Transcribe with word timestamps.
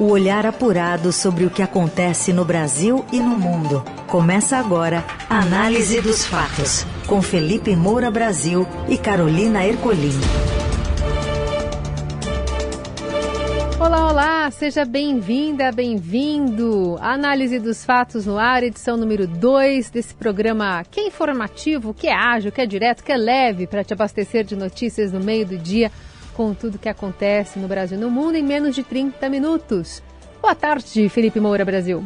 O 0.00 0.10
olhar 0.10 0.46
apurado 0.46 1.12
sobre 1.12 1.44
o 1.44 1.50
que 1.50 1.60
acontece 1.60 2.32
no 2.32 2.44
Brasil 2.44 3.04
e 3.12 3.18
no 3.18 3.36
mundo. 3.36 3.82
Começa 4.06 4.56
agora 4.56 5.04
a 5.28 5.40
Análise 5.40 6.00
dos 6.00 6.24
Fatos, 6.24 6.86
com 7.08 7.20
Felipe 7.20 7.74
Moura 7.74 8.08
Brasil 8.08 8.64
e 8.88 8.96
Carolina 8.96 9.66
Ercolim. 9.66 10.12
Olá, 13.80 14.08
olá, 14.08 14.50
seja 14.52 14.84
bem-vinda, 14.84 15.72
bem-vindo. 15.72 16.96
Análise 17.00 17.58
dos 17.58 17.84
fatos 17.84 18.24
no 18.24 18.38
ar, 18.38 18.62
edição 18.62 18.96
número 18.96 19.26
2 19.26 19.90
desse 19.90 20.14
programa 20.14 20.84
que 20.88 21.00
é 21.00 21.06
informativo, 21.08 21.92
que 21.92 22.06
é 22.06 22.14
ágil, 22.14 22.52
que 22.52 22.60
é 22.60 22.66
direto, 22.66 23.02
que 23.02 23.10
é 23.10 23.16
leve 23.16 23.66
para 23.66 23.82
te 23.82 23.94
abastecer 23.94 24.44
de 24.44 24.54
notícias 24.54 25.10
no 25.10 25.18
meio 25.18 25.44
do 25.44 25.58
dia 25.58 25.90
com 26.38 26.54
tudo 26.54 26.78
que 26.78 26.88
acontece 26.88 27.58
no 27.58 27.66
Brasil 27.66 27.98
e 27.98 28.00
no 28.00 28.08
mundo 28.08 28.36
em 28.36 28.44
menos 28.44 28.72
de 28.72 28.84
30 28.84 29.28
minutos. 29.28 30.00
Boa 30.40 30.54
tarde, 30.54 31.08
Felipe 31.08 31.40
Moura 31.40 31.64
Brasil. 31.64 32.04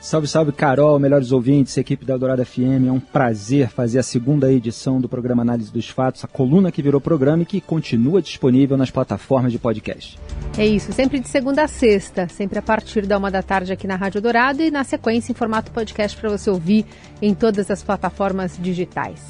Salve, 0.00 0.26
salve, 0.26 0.50
Carol, 0.50 0.98
melhores 0.98 1.30
ouvintes, 1.30 1.76
equipe 1.76 2.04
da 2.04 2.14
Eldorado 2.14 2.44
FM. 2.44 2.88
É 2.88 2.90
um 2.90 2.98
prazer 2.98 3.68
fazer 3.68 4.00
a 4.00 4.02
segunda 4.02 4.52
edição 4.52 5.00
do 5.00 5.08
programa 5.08 5.42
Análise 5.42 5.70
dos 5.70 5.88
Fatos, 5.88 6.24
a 6.24 6.26
coluna 6.26 6.72
que 6.72 6.82
virou 6.82 7.00
programa 7.00 7.44
e 7.44 7.46
que 7.46 7.60
continua 7.60 8.20
disponível 8.20 8.76
nas 8.76 8.90
plataformas 8.90 9.52
de 9.52 9.58
podcast. 9.58 10.18
É 10.58 10.66
isso, 10.66 10.92
sempre 10.92 11.20
de 11.20 11.28
segunda 11.28 11.62
a 11.62 11.68
sexta, 11.68 12.26
sempre 12.26 12.58
a 12.58 12.62
partir 12.62 13.06
da 13.06 13.18
uma 13.18 13.30
da 13.30 13.42
tarde 13.42 13.72
aqui 13.72 13.86
na 13.86 13.94
Rádio 13.94 14.20
Dourado 14.20 14.62
e 14.62 14.70
na 14.70 14.82
sequência 14.82 15.30
em 15.30 15.34
formato 15.34 15.70
podcast 15.70 16.18
para 16.18 16.28
você 16.28 16.50
ouvir 16.50 16.84
em 17.22 17.34
todas 17.34 17.70
as 17.70 17.84
plataformas 17.84 18.58
digitais. 18.60 19.20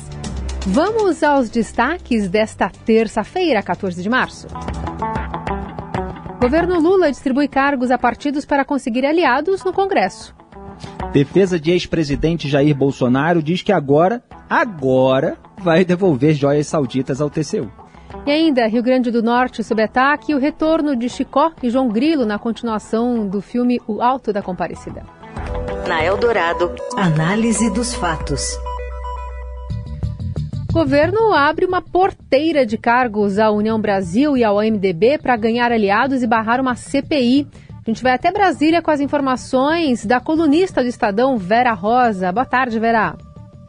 Vamos 0.66 1.23
aos 1.23 1.48
destaques 1.48 2.28
desta 2.28 2.70
terça-feira, 2.84 3.62
14 3.62 4.02
de 4.02 4.09
março. 4.09 4.46
Governo 6.41 6.78
Lula 6.78 7.10
distribui 7.10 7.48
cargos 7.48 7.91
a 7.91 7.98
partidos 7.98 8.45
para 8.45 8.64
conseguir 8.64 9.06
aliados 9.06 9.64
no 9.64 9.73
Congresso. 9.73 10.34
Defesa 11.12 11.59
de 11.59 11.70
ex-presidente 11.70 12.48
Jair 12.48 12.75
Bolsonaro 12.75 13.42
diz 13.42 13.62
que 13.62 13.72
agora, 13.72 14.22
agora, 14.48 15.38
vai 15.58 15.84
devolver 15.84 16.34
joias 16.34 16.66
sauditas 16.66 17.20
ao 17.20 17.31
TCU. 17.31 17.70
E 18.27 18.31
ainda, 18.31 18.66
Rio 18.66 18.83
Grande 18.83 19.11
do 19.11 19.22
Norte 19.22 19.64
sob 19.64 19.83
ataque 19.83 20.33
e 20.33 20.34
o 20.34 20.38
retorno 20.38 20.94
de 20.94 21.08
Chicó 21.08 21.53
e 21.62 21.70
João 21.70 21.88
Grilo 21.88 22.27
na 22.27 22.38
continuação 22.38 23.27
do 23.27 23.41
filme 23.41 23.81
O 23.86 24.03
Alto 24.03 24.33
da 24.33 24.42
Comparecida. 24.42 25.05
Na 25.88 26.05
Eldorado, 26.05 26.75
análise 26.97 27.70
dos 27.70 27.94
fatos. 27.94 28.58
Governo 30.72 31.32
abre 31.32 31.66
uma 31.66 31.82
porteira 31.82 32.64
de 32.64 32.78
cargos 32.78 33.40
à 33.40 33.50
União 33.50 33.80
Brasil 33.80 34.36
e 34.36 34.44
ao 34.44 34.58
MDB 34.58 35.18
para 35.18 35.36
ganhar 35.36 35.72
aliados 35.72 36.22
e 36.22 36.28
barrar 36.28 36.60
uma 36.60 36.76
CPI. 36.76 37.48
A 37.84 37.90
gente 37.90 38.04
vai 38.04 38.12
até 38.12 38.30
Brasília 38.30 38.80
com 38.80 38.91
as 38.92 39.00
informações 39.00 40.06
da 40.06 40.20
colunista 40.20 40.80
do 40.80 40.88
Estadão, 40.88 41.36
Vera 41.36 41.72
Rosa. 41.72 42.30
Boa 42.30 42.46
tarde, 42.46 42.78
Vera. 42.78 43.16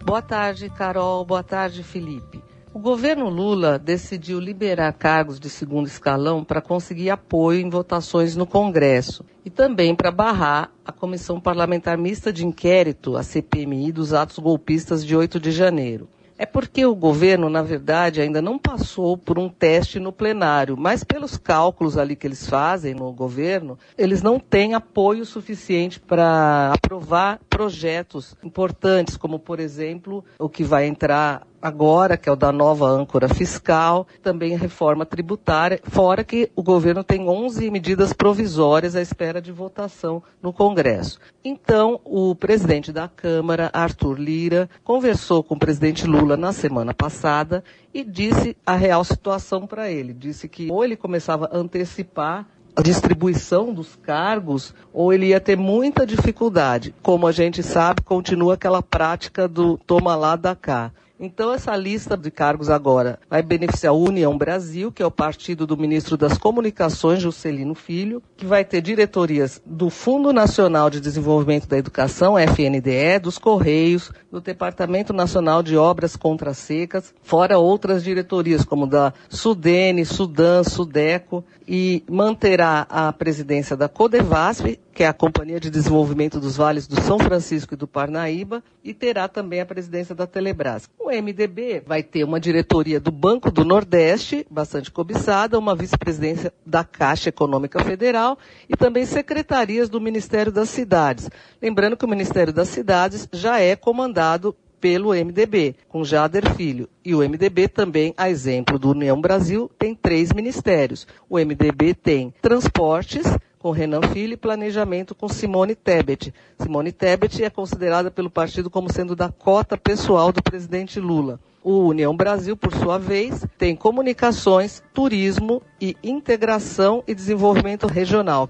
Boa 0.05 0.21
tarde, 0.21 0.69
Carol. 0.69 1.25
Boa 1.25 1.41
tarde, 1.41 1.81
Felipe. 1.81 2.39
O 2.71 2.77
governo 2.77 3.29
Lula 3.29 3.79
decidiu 3.79 4.39
liberar 4.39 4.93
cargos 4.93 5.39
de 5.39 5.49
segundo 5.49 5.87
escalão 5.87 6.43
para 6.43 6.61
conseguir 6.61 7.09
apoio 7.09 7.59
em 7.61 7.69
votações 7.69 8.35
no 8.35 8.45
Congresso 8.45 9.25
e 9.43 9.49
também 9.49 9.95
para 9.95 10.11
barrar 10.11 10.69
a 10.85 10.91
Comissão 10.91 11.41
Parlamentar 11.41 11.97
Mista 11.97 12.31
de 12.31 12.45
Inquérito, 12.45 13.17
a 13.17 13.23
CPMI, 13.23 13.91
dos 13.91 14.13
atos 14.13 14.37
golpistas 14.37 15.03
de 15.03 15.15
8 15.15 15.39
de 15.39 15.51
janeiro. 15.51 16.07
É 16.41 16.45
porque 16.47 16.83
o 16.83 16.95
governo, 16.95 17.51
na 17.51 17.61
verdade, 17.61 18.19
ainda 18.19 18.41
não 18.41 18.57
passou 18.57 19.15
por 19.15 19.37
um 19.37 19.47
teste 19.47 19.99
no 19.99 20.11
plenário, 20.11 20.75
mas 20.75 21.03
pelos 21.03 21.37
cálculos 21.37 21.99
ali 21.99 22.15
que 22.15 22.25
eles 22.25 22.49
fazem 22.49 22.95
no 22.95 23.13
governo, 23.13 23.77
eles 23.95 24.23
não 24.23 24.39
têm 24.39 24.73
apoio 24.73 25.23
suficiente 25.23 25.99
para 25.99 26.73
aprovar 26.73 27.39
projetos 27.47 28.35
importantes, 28.43 29.17
como, 29.17 29.37
por 29.37 29.59
exemplo, 29.59 30.25
o 30.39 30.49
que 30.49 30.63
vai 30.63 30.87
entrar 30.87 31.45
agora, 31.61 32.17
que 32.17 32.27
é 32.27 32.31
o 32.31 32.35
da 32.35 32.51
nova 32.51 32.87
âncora 32.87 33.29
fiscal, 33.29 34.07
também 34.23 34.55
a 34.55 34.57
reforma 34.57 35.05
tributária, 35.05 35.79
fora 35.83 36.23
que 36.23 36.51
o 36.55 36.63
governo 36.63 37.03
tem 37.03 37.27
11 37.27 37.69
medidas 37.69 38.13
provisórias 38.13 38.95
à 38.95 39.01
espera 39.01 39.41
de 39.41 39.51
votação 39.51 40.23
no 40.41 40.51
Congresso. 40.51 41.19
Então, 41.43 41.99
o 42.03 42.33
presidente 42.35 42.91
da 42.91 43.07
Câmara, 43.07 43.69
Arthur 43.73 44.19
Lira, 44.19 44.69
conversou 44.83 45.43
com 45.43 45.55
o 45.55 45.59
presidente 45.59 46.07
Lula 46.07 46.35
na 46.35 46.51
semana 46.51 46.93
passada 46.93 47.63
e 47.93 48.03
disse 48.03 48.55
a 48.65 48.75
real 48.75 49.03
situação 49.03 49.67
para 49.67 49.91
ele. 49.91 50.13
Disse 50.13 50.47
que 50.47 50.71
ou 50.71 50.83
ele 50.83 50.95
começava 50.95 51.49
a 51.51 51.57
antecipar 51.57 52.47
a 52.75 52.81
distribuição 52.81 53.73
dos 53.73 53.95
cargos, 53.97 54.73
ou 54.93 55.11
ele 55.11 55.27
ia 55.27 55.39
ter 55.39 55.57
muita 55.57 56.05
dificuldade. 56.05 56.95
Como 57.01 57.27
a 57.27 57.31
gente 57.31 57.61
sabe, 57.61 58.01
continua 58.01 58.53
aquela 58.53 58.81
prática 58.81 59.47
do 59.47 59.77
toma 59.77 60.15
lá 60.15 60.35
da 60.35 60.55
cá. 60.55 60.91
Então, 61.23 61.53
essa 61.53 61.75
lista 61.75 62.17
de 62.17 62.31
cargos 62.31 62.67
agora 62.67 63.19
vai 63.29 63.43
beneficiar 63.43 63.93
a 63.93 63.95
União 63.95 64.35
Brasil, 64.35 64.91
que 64.91 65.03
é 65.03 65.05
o 65.05 65.11
partido 65.11 65.67
do 65.67 65.77
ministro 65.77 66.17
das 66.17 66.35
Comunicações, 66.35 67.21
Juscelino 67.21 67.75
Filho, 67.75 68.23
que 68.35 68.43
vai 68.43 68.65
ter 68.65 68.81
diretorias 68.81 69.61
do 69.63 69.91
Fundo 69.91 70.33
Nacional 70.33 70.89
de 70.89 70.99
Desenvolvimento 70.99 71.67
da 71.67 71.77
Educação, 71.77 72.39
FNDE, 72.39 73.19
dos 73.21 73.37
Correios, 73.37 74.11
do 74.31 74.41
Departamento 74.41 75.13
Nacional 75.13 75.61
de 75.61 75.77
Obras 75.77 76.15
Contra 76.15 76.55
Secas, 76.55 77.13
fora 77.21 77.59
outras 77.59 78.03
diretorias, 78.03 78.65
como 78.65 78.87
da 78.87 79.13
Sudene, 79.29 80.03
Sudan, 80.05 80.63
Sudeco, 80.63 81.45
e 81.73 82.03
manterá 82.11 82.85
a 82.89 83.13
presidência 83.13 83.77
da 83.77 83.87
Codevasf, 83.87 84.77
que 84.93 85.03
é 85.03 85.07
a 85.07 85.13
Companhia 85.13 85.57
de 85.57 85.69
Desenvolvimento 85.69 86.37
dos 86.37 86.57
Vales 86.57 86.85
do 86.85 86.99
São 86.99 87.17
Francisco 87.17 87.75
e 87.75 87.77
do 87.77 87.87
Parnaíba, 87.87 88.61
e 88.83 88.93
terá 88.93 89.29
também 89.29 89.61
a 89.61 89.65
presidência 89.65 90.13
da 90.13 90.27
Telebrás. 90.27 90.89
O 90.99 91.09
MDB 91.09 91.81
vai 91.87 92.03
ter 92.03 92.25
uma 92.25 92.41
diretoria 92.41 92.99
do 92.99 93.09
Banco 93.09 93.49
do 93.49 93.63
Nordeste, 93.63 94.45
bastante 94.51 94.91
cobiçada, 94.91 95.57
uma 95.57 95.73
vice-presidência 95.73 96.51
da 96.65 96.83
Caixa 96.83 97.29
Econômica 97.29 97.81
Federal 97.85 98.37
e 98.67 98.75
também 98.75 99.05
secretarias 99.05 99.87
do 99.87 100.01
Ministério 100.01 100.51
das 100.51 100.67
Cidades. 100.67 101.29
Lembrando 101.61 101.95
que 101.95 102.03
o 102.03 102.09
Ministério 102.09 102.51
das 102.51 102.67
Cidades 102.67 103.29
já 103.31 103.61
é 103.61 103.77
comandado 103.77 104.53
pelo 104.81 105.13
MDB, 105.13 105.75
com 105.87 106.03
Jader 106.03 106.55
Filho. 106.55 106.89
E 107.05 107.13
o 107.13 107.19
MDB 107.19 107.67
também, 107.67 108.13
a 108.17 108.29
exemplo 108.29 108.79
do 108.79 108.89
União 108.89 109.21
Brasil, 109.21 109.69
tem 109.77 109.93
três 109.93 110.33
ministérios. 110.33 111.07
O 111.29 111.37
MDB 111.37 111.93
tem 111.93 112.33
transportes, 112.41 113.23
com 113.59 113.69
Renan 113.69 114.01
Filho 114.01 114.33
e 114.33 114.37
planejamento 114.37 115.13
com 115.13 115.29
Simone 115.29 115.75
Tebet. 115.75 116.33
Simone 116.59 116.91
Tebet 116.91 117.43
é 117.43 117.49
considerada 117.49 118.09
pelo 118.09 118.29
partido 118.29 118.71
como 118.71 118.91
sendo 118.91 119.15
da 119.15 119.29
cota 119.29 119.77
pessoal 119.77 120.31
do 120.31 120.41
presidente 120.41 120.99
Lula. 120.99 121.39
O 121.63 121.85
União 121.89 122.17
Brasil, 122.17 122.57
por 122.57 122.73
sua 122.73 122.97
vez, 122.97 123.45
tem 123.59 123.75
comunicações, 123.75 124.81
turismo 124.91 125.61
e 125.79 125.95
integração 126.03 127.03
e 127.07 127.13
desenvolvimento 127.13 127.85
regional. 127.85 128.49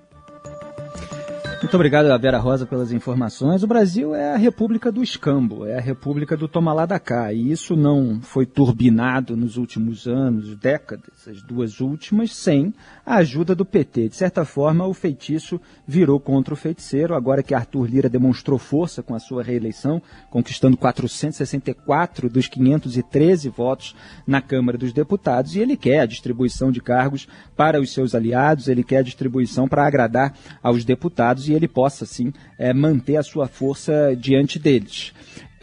Muito 1.62 1.76
obrigado, 1.76 2.20
Vera 2.20 2.40
Rosa, 2.40 2.66
pelas 2.66 2.92
informações. 2.92 3.62
O 3.62 3.68
Brasil 3.68 4.16
é 4.16 4.34
a 4.34 4.36
república 4.36 4.92
do 4.92 5.04
escambo, 5.04 5.64
é 5.64 5.78
a 5.78 5.80
república 5.80 6.36
do 6.36 6.48
toma 6.48 6.74
lá 6.74 6.88
da 6.88 7.00
cá. 7.00 7.32
E 7.32 7.52
isso 7.52 7.76
não 7.76 8.20
foi 8.20 8.48
turbinado 8.48 9.38
nos 9.38 9.58
últimos 9.58 10.08
anos, 10.08 10.56
décadas, 10.56 11.28
as 11.28 11.44
duas 11.44 11.80
últimas, 11.80 12.36
sem 12.36 12.74
a 13.06 13.18
ajuda 13.18 13.54
do 13.54 13.64
PT. 13.64 14.10
De 14.10 14.16
certa 14.16 14.44
forma, 14.44 14.88
o 14.88 14.94
feitiço 14.94 15.62
virou 15.86 16.20
contra 16.20 16.52
o 16.52 16.58
feiticeiro, 16.58 17.14
agora 17.14 17.44
que 17.44 17.54
Arthur 17.54 17.86
Lira 17.86 18.10
demonstrou 18.10 18.58
força 18.58 19.04
com 19.04 19.14
a 19.14 19.20
sua 19.20 19.44
reeleição, 19.44 20.02
conquistando 20.32 20.76
464 20.76 22.28
dos 22.28 22.48
513 22.48 23.50
votos 23.50 23.96
na 24.26 24.42
Câmara 24.42 24.80
dos 24.80 24.92
Deputados, 24.92 25.56
e 25.56 25.60
ele 25.60 25.78
quer 25.78 26.00
a 26.00 26.08
distribuição 26.08 26.72
de 26.72 26.82
cargos 26.82 27.28
para 27.56 27.80
os 27.80 27.94
seus 27.94 28.16
aliados, 28.16 28.68
ele 28.68 28.84
quer 28.84 28.98
a 28.98 29.04
distribuição 29.04 29.68
para 29.68 29.86
agradar 29.86 30.34
aos 30.64 30.84
deputados 30.84 31.51
e 31.52 31.56
ele 31.56 31.68
possa, 31.68 32.06
sim, 32.06 32.34
é, 32.58 32.74
manter 32.74 33.18
a 33.18 33.24
sua 33.24 33.48
força 33.48 34.16
diante 34.16 34.58
deles. 34.58 35.14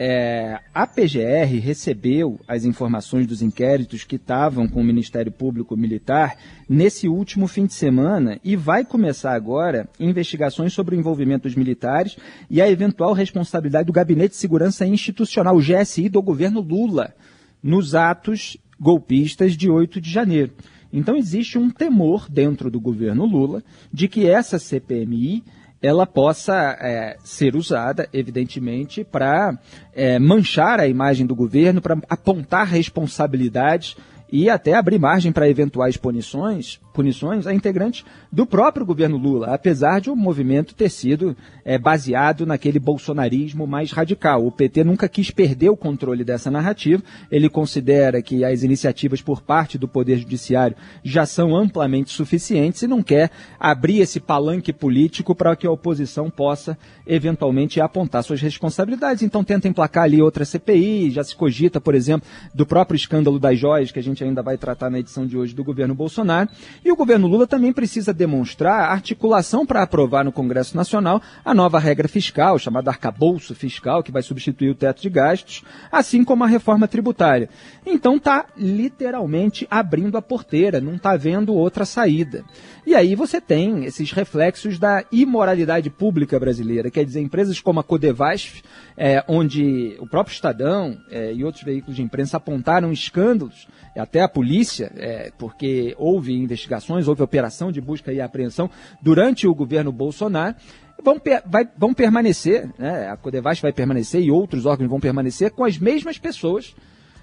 É, 0.01 0.57
a 0.73 0.87
PGR 0.87 1.59
recebeu 1.61 2.39
as 2.47 2.63
informações 2.63 3.27
dos 3.27 3.41
inquéritos 3.41 4.05
que 4.05 4.15
estavam 4.15 4.65
com 4.65 4.79
o 4.79 4.83
Ministério 4.83 5.29
Público 5.29 5.75
Militar 5.75 6.37
nesse 6.69 7.09
último 7.09 7.47
fim 7.47 7.65
de 7.65 7.73
semana 7.73 8.39
e 8.41 8.55
vai 8.55 8.85
começar 8.85 9.33
agora 9.33 9.89
investigações 9.99 10.71
sobre 10.71 10.95
o 10.95 10.99
envolvimento 10.99 11.49
dos 11.49 11.55
militares 11.55 12.15
e 12.49 12.61
a 12.61 12.69
eventual 12.69 13.11
responsabilidade 13.11 13.87
do 13.87 13.93
Gabinete 13.93 14.29
de 14.29 14.37
Segurança 14.37 14.85
Institucional, 14.85 15.57
o 15.57 15.61
GSI, 15.61 16.07
do 16.07 16.21
governo 16.21 16.61
Lula, 16.61 17.13
nos 17.61 17.93
atos 17.93 18.55
golpistas 18.79 19.57
de 19.57 19.69
8 19.69 19.99
de 19.99 20.09
janeiro. 20.09 20.53
Então 20.93 21.17
existe 21.17 21.57
um 21.57 21.69
temor 21.69 22.27
dentro 22.29 22.71
do 22.71 22.79
governo 22.79 23.25
Lula 23.25 23.61
de 23.91 24.07
que 24.07 24.27
essa 24.27 24.57
CPMI 24.57 25.43
ela 25.81 26.05
possa 26.05 26.77
é, 26.79 27.17
ser 27.23 27.55
usada, 27.55 28.07
evidentemente, 28.11 29.03
para 29.03 29.57
é, 29.93 30.19
manchar 30.19 30.79
a 30.79 30.87
imagem 30.87 31.25
do 31.25 31.35
governo, 31.35 31.81
para 31.81 31.97
apontar 32.09 32.67
responsabilidades 32.67 33.95
e 34.31 34.49
até 34.49 34.73
abrir 34.73 34.99
margem 34.99 35.31
para 35.31 35.49
eventuais 35.49 35.97
punições 35.97 36.79
punições 36.99 37.47
a 37.47 37.53
integrantes 37.53 38.03
do 38.29 38.45
próprio 38.45 38.85
governo 38.85 39.15
Lula, 39.15 39.53
apesar 39.53 40.01
de 40.01 40.09
o 40.09 40.17
movimento 40.17 40.75
ter 40.75 40.89
sido 40.89 41.33
é, 41.63 41.77
baseado 41.77 42.45
naquele 42.45 42.77
bolsonarismo 42.77 43.65
mais 43.65 43.93
radical. 43.93 44.45
O 44.45 44.51
PT 44.51 44.83
nunca 44.83 45.07
quis 45.07 45.31
perder 45.31 45.69
o 45.69 45.77
controle 45.77 46.25
dessa 46.25 46.51
narrativa, 46.51 47.01
ele 47.31 47.47
considera 47.47 48.21
que 48.21 48.43
as 48.43 48.63
iniciativas 48.63 49.21
por 49.21 49.41
parte 49.41 49.77
do 49.77 49.87
Poder 49.87 50.17
Judiciário 50.17 50.75
já 51.01 51.25
são 51.25 51.55
amplamente 51.55 52.11
suficientes 52.11 52.81
e 52.81 52.87
não 52.87 53.01
quer 53.01 53.31
abrir 53.57 54.01
esse 54.01 54.19
palanque 54.19 54.73
político 54.73 55.33
para 55.33 55.55
que 55.55 55.65
a 55.65 55.71
oposição 55.71 56.29
possa 56.29 56.77
eventualmente 57.07 57.79
apontar 57.79 58.25
suas 58.25 58.41
responsabilidades. 58.41 59.23
Então 59.23 59.41
tenta 59.41 59.69
emplacar 59.69 60.03
ali 60.03 60.21
outra 60.21 60.43
CPI, 60.43 61.11
já 61.11 61.23
se 61.23 61.33
cogita, 61.33 61.79
por 61.79 61.95
exemplo, 61.95 62.27
do 62.53 62.65
próprio 62.65 62.97
escândalo 62.97 63.39
das 63.39 63.57
joias, 63.57 63.89
que 63.89 63.99
a 63.99 64.03
gente 64.03 64.21
ainda 64.21 64.43
vai 64.43 64.57
tratar 64.57 64.89
na 64.89 64.99
edição 64.99 65.25
de 65.25 65.37
hoje 65.37 65.55
do 65.55 65.63
governo 65.63 65.95
Bolsonaro. 65.95 66.49
E 66.83 66.88
o 66.91 66.95
governo 66.95 67.27
Lula 67.27 67.45
também 67.45 67.73
precisa 67.73 68.13
demonstrar 68.13 68.91
articulação 68.91 69.65
para 69.65 69.83
aprovar 69.83 70.23
no 70.23 70.31
Congresso 70.31 70.75
Nacional 70.75 71.21
a 71.43 71.53
nova 71.53 71.79
regra 71.79 72.07
fiscal, 72.07 72.57
chamada 72.57 72.89
arcabouço 72.89 73.53
fiscal, 73.53 74.01
que 74.01 74.11
vai 74.11 74.21
substituir 74.21 74.69
o 74.69 74.75
teto 74.75 75.01
de 75.01 75.09
gastos, 75.09 75.63
assim 75.91 76.23
como 76.23 76.43
a 76.43 76.47
reforma 76.47 76.87
tributária. 76.87 77.49
Então 77.85 78.15
está 78.15 78.45
literalmente 78.57 79.67
abrindo 79.69 80.17
a 80.17 80.21
porteira, 80.21 80.79
não 80.79 80.95
está 80.95 81.17
vendo 81.17 81.53
outra 81.53 81.85
saída. 81.85 82.43
E 82.85 82.95
aí 82.95 83.15
você 83.15 83.39
tem 83.41 83.85
esses 83.85 84.11
reflexos 84.11 84.79
da 84.79 85.03
imoralidade 85.11 85.89
pública 85.89 86.39
brasileira, 86.39 86.89
quer 86.89 87.05
dizer, 87.05 87.21
empresas 87.21 87.59
como 87.59 87.79
a 87.79 87.83
Codevasf, 87.83 88.63
é, 88.97 89.23
onde 89.27 89.95
o 89.99 90.07
próprio 90.07 90.33
Estadão 90.33 90.97
é, 91.09 91.33
e 91.33 91.43
outros 91.43 91.63
veículos 91.63 91.95
de 91.95 92.01
imprensa 92.01 92.37
apontaram 92.37 92.91
escândalos, 92.91 93.67
até 93.95 94.21
a 94.21 94.29
polícia, 94.29 94.91
é, 94.95 95.31
porque 95.37 95.95
houve 95.97 96.33
investigações, 96.69 97.07
houve 97.07 97.23
operação 97.23 97.71
de 97.71 97.81
busca 97.81 98.13
e 98.13 98.21
apreensão 98.21 98.69
durante 99.01 99.47
o 99.47 99.55
governo 99.55 99.91
Bolsonaro, 99.91 100.55
vão, 101.03 101.19
vai, 101.45 101.67
vão 101.77 101.93
permanecer, 101.93 102.69
né, 102.77 103.09
a 103.09 103.17
Codevasf 103.17 103.61
vai 103.61 103.73
permanecer 103.73 104.21
e 104.21 104.29
outros 104.29 104.65
órgãos 104.65 104.89
vão 104.89 104.99
permanecer 104.99 105.51
com 105.51 105.63
as 105.63 105.77
mesmas 105.77 106.17
pessoas 106.17 106.75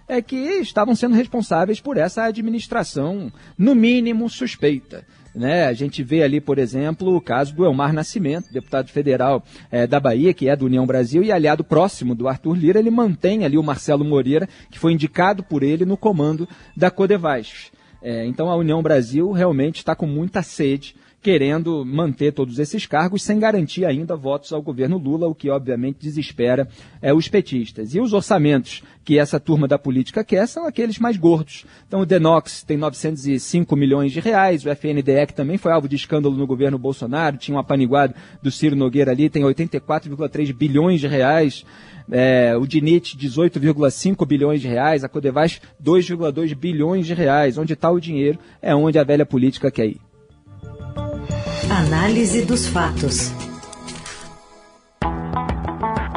é 0.09 0.23
que 0.23 0.37
estavam 0.37 0.95
sendo 0.95 1.17
responsáveis 1.17 1.81
por 1.81 1.97
essa 1.97 2.23
administração, 2.23 3.33
no 3.59 3.75
mínimo, 3.75 4.31
suspeita. 4.31 5.05
Né? 5.35 5.67
A 5.67 5.73
gente 5.73 6.01
vê 6.01 6.23
ali, 6.23 6.41
por 6.41 6.59
exemplo, 6.59 7.17
o 7.17 7.21
caso 7.21 7.53
do 7.53 7.65
Elmar 7.65 7.93
Nascimento, 7.93 8.53
deputado 8.53 8.89
federal 8.89 9.45
é, 9.69 9.85
da 9.85 9.99
Bahia, 9.99 10.33
que 10.33 10.49
é 10.49 10.55
do 10.55 10.67
União 10.67 10.87
Brasil 10.87 11.25
e 11.25 11.33
aliado 11.33 11.65
próximo 11.65 12.15
do 12.15 12.29
Arthur 12.29 12.55
Lira. 12.57 12.79
Ele 12.79 12.91
mantém 12.91 13.45
ali 13.45 13.59
o 13.59 13.65
Marcelo 13.65 14.05
Moreira, 14.05 14.49
que 14.71 14.79
foi 14.79 14.93
indicado 14.93 15.43
por 15.43 15.65
ele 15.65 15.85
no 15.85 15.97
comando 15.97 16.49
da 16.77 16.89
Codevasf. 16.89 17.73
É, 18.03 18.25
então 18.27 18.51
a 18.51 18.57
União 18.57 18.83
Brasil 18.83 19.31
realmente 19.33 19.79
está 19.79 19.95
com 19.95 20.07
muita 20.07 20.43
sede 20.43 20.95
querendo 21.27 21.85
manter 21.85 22.33
todos 22.33 22.61
esses 22.61 22.87
cargos 22.87 23.21
sem 23.21 23.41
garantir 23.41 23.85
ainda 23.85 24.15
votos 24.15 24.53
ao 24.53 24.63
governo 24.63 24.97
Lula, 24.97 25.27
o 25.27 25.35
que 25.35 25.51
obviamente 25.51 25.99
desespera 25.99 26.69
é, 27.03 27.13
os 27.13 27.27
petistas. 27.27 27.97
E 27.97 28.01
os 28.01 28.13
orçamentos 28.13 28.81
que 29.05 29.19
essa 29.19 29.41
turma 29.41 29.67
da 29.67 29.77
política 29.77 30.23
quer 30.23 30.47
são 30.47 30.69
aqueles 30.69 31.01
mais 31.01 31.17
gordos. 31.17 31.67
Então 31.89 32.03
o 32.03 32.07
Denox 32.07 32.63
tem 32.63 32.77
905 32.77 33.75
milhões 33.75 34.13
de 34.13 34.21
reais, 34.21 34.65
o 34.65 34.71
FNDE 34.71 35.27
que 35.27 35.35
também 35.35 35.59
foi 35.59 35.73
alvo 35.73 35.89
de 35.89 35.97
escândalo 35.97 36.37
no 36.37 36.47
governo 36.47 36.79
Bolsonaro, 36.79 37.37
tinha 37.37 37.57
um 37.57 37.61
apaniguado 37.61 38.15
do 38.41 38.53
Ciro 38.53 38.77
Nogueira 38.77 39.11
ali, 39.11 39.29
tem 39.29 39.43
84,3 39.43 40.55
bilhões 40.55 41.01
de 41.01 41.09
reais. 41.09 41.65
É, 42.09 42.57
o 42.57 42.65
DINIT 42.69 43.19
18,5 43.19 44.25
bilhões 44.25 44.61
de 44.61 44.69
reais, 44.69 45.03
a 45.03 45.09
Codevas 45.09 45.61
2,2 45.83 46.55
bilhões 46.55 47.05
de 47.05 47.15
reais. 47.15 47.59
Onde 47.59 47.73
está 47.73 47.91
o 47.91 47.99
dinheiro 47.99 48.39
é 48.63 48.73
onde 48.77 48.97
a 48.97 49.03
velha 49.03 49.27
política 49.27 49.73
quer 49.73 49.87
ir. 49.87 50.06
Análise 51.77 52.41
dos 52.41 52.67
fatos. 52.67 53.31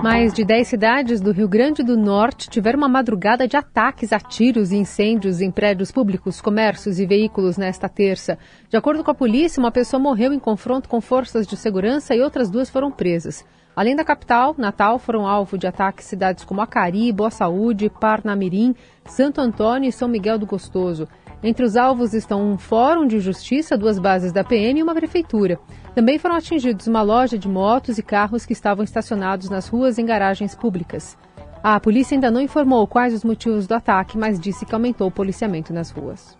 Mais 0.01 0.31
de 0.31 0.45
10 0.45 0.65
cidades 0.65 1.19
do 1.19 1.33
Rio 1.33 1.49
Grande 1.49 1.83
do 1.83 1.97
Norte 1.97 2.49
tiveram 2.49 2.77
uma 2.77 2.87
madrugada 2.87 3.45
de 3.45 3.57
ataques 3.57 4.13
a 4.13 4.21
tiros 4.21 4.71
e 4.71 4.77
incêndios 4.77 5.41
em 5.41 5.51
prédios 5.51 5.91
públicos, 5.91 6.39
comércios 6.39 6.97
e 6.97 7.05
veículos 7.05 7.57
nesta 7.57 7.89
terça. 7.89 8.39
De 8.69 8.77
acordo 8.77 9.03
com 9.03 9.11
a 9.11 9.13
polícia, 9.13 9.59
uma 9.59 9.69
pessoa 9.69 10.01
morreu 10.01 10.31
em 10.31 10.39
confronto 10.39 10.87
com 10.87 11.01
forças 11.01 11.45
de 11.45 11.57
segurança 11.57 12.15
e 12.15 12.21
outras 12.21 12.49
duas 12.49 12.69
foram 12.69 12.89
presas. 12.89 13.43
Além 13.75 13.97
da 13.97 14.05
capital, 14.05 14.55
Natal 14.57 14.97
foram 14.97 15.27
alvo 15.27 15.57
de 15.57 15.67
ataques 15.67 16.05
cidades 16.05 16.45
como 16.45 16.61
Acari, 16.61 17.11
Boa 17.11 17.29
Saúde, 17.29 17.89
Parnamirim, 17.89 18.73
Santo 19.05 19.41
Antônio 19.41 19.89
e 19.89 19.91
São 19.91 20.07
Miguel 20.07 20.39
do 20.39 20.45
Gostoso. 20.45 21.05
Entre 21.41 21.63
os 21.63 21.77
alvos 21.77 22.13
estão 22.13 22.51
um 22.51 22.57
fórum 22.57 23.07
de 23.07 23.19
justiça, 23.19 23.77
duas 23.77 23.97
bases 23.97 24.33
da 24.33 24.43
PM 24.43 24.79
e 24.79 24.83
uma 24.83 24.93
prefeitura. 24.93 25.57
Também 25.95 26.17
foram 26.17 26.35
atingidos 26.35 26.87
uma 26.87 27.01
loja 27.01 27.37
de 27.37 27.47
motos 27.47 27.97
e 27.97 28.03
carros 28.03 28.45
que 28.45 28.53
estavam 28.53 28.83
estacionados 28.83 29.49
nas 29.49 29.67
ruas 29.67 29.97
em 29.97 30.05
garagens 30.05 30.53
públicas. 30.53 31.17
A 31.63 31.79
polícia 31.79 32.15
ainda 32.15 32.29
não 32.29 32.41
informou 32.41 32.85
quais 32.87 33.13
os 33.13 33.23
motivos 33.23 33.67
do 33.67 33.73
ataque, 33.73 34.17
mas 34.17 34.39
disse 34.39 34.65
que 34.65 34.73
aumentou 34.73 35.07
o 35.07 35.11
policiamento 35.11 35.73
nas 35.73 35.91
ruas. 35.91 36.37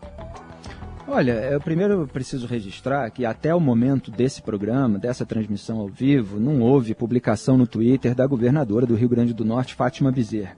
Olha, 1.08 1.32
eu 1.32 1.60
primeiro 1.60 2.08
preciso 2.08 2.46
registrar 2.46 3.10
que 3.10 3.26
até 3.26 3.56
o 3.56 3.60
momento 3.60 4.12
desse 4.12 4.42
programa, 4.42 5.00
dessa 5.00 5.26
transmissão 5.26 5.80
ao 5.80 5.88
vivo, 5.88 6.40
não 6.40 6.62
houve 6.62 6.94
publicação 6.94 7.58
no 7.58 7.66
Twitter 7.66 8.14
da 8.14 8.28
governadora 8.28 8.86
do 8.86 8.96
Rio 8.96 9.10
Grande 9.10 9.34
do 9.34 9.44
Norte, 9.44 9.74
Fátima 9.74 10.12
Bezerra. 10.12 10.56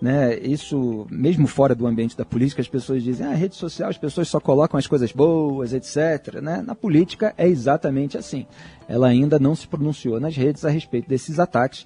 Né? 0.00 0.38
Isso, 0.38 1.06
mesmo 1.10 1.46
fora 1.46 1.74
do 1.74 1.86
ambiente 1.86 2.16
da 2.16 2.24
política, 2.24 2.62
as 2.62 2.68
pessoas 2.68 3.02
dizem, 3.02 3.26
ah, 3.26 3.34
rede 3.34 3.56
social, 3.56 3.90
as 3.90 3.98
pessoas 3.98 4.28
só 4.28 4.38
colocam 4.38 4.78
as 4.78 4.86
coisas 4.86 5.10
boas, 5.10 5.72
etc. 5.72 6.40
Né? 6.40 6.62
Na 6.64 6.74
política 6.74 7.34
é 7.36 7.48
exatamente 7.48 8.16
assim. 8.16 8.46
Ela 8.88 9.08
ainda 9.08 9.38
não 9.38 9.56
se 9.56 9.66
pronunciou 9.66 10.20
nas 10.20 10.36
redes 10.36 10.64
a 10.64 10.70
respeito 10.70 11.08
desses 11.08 11.40
ataques. 11.40 11.84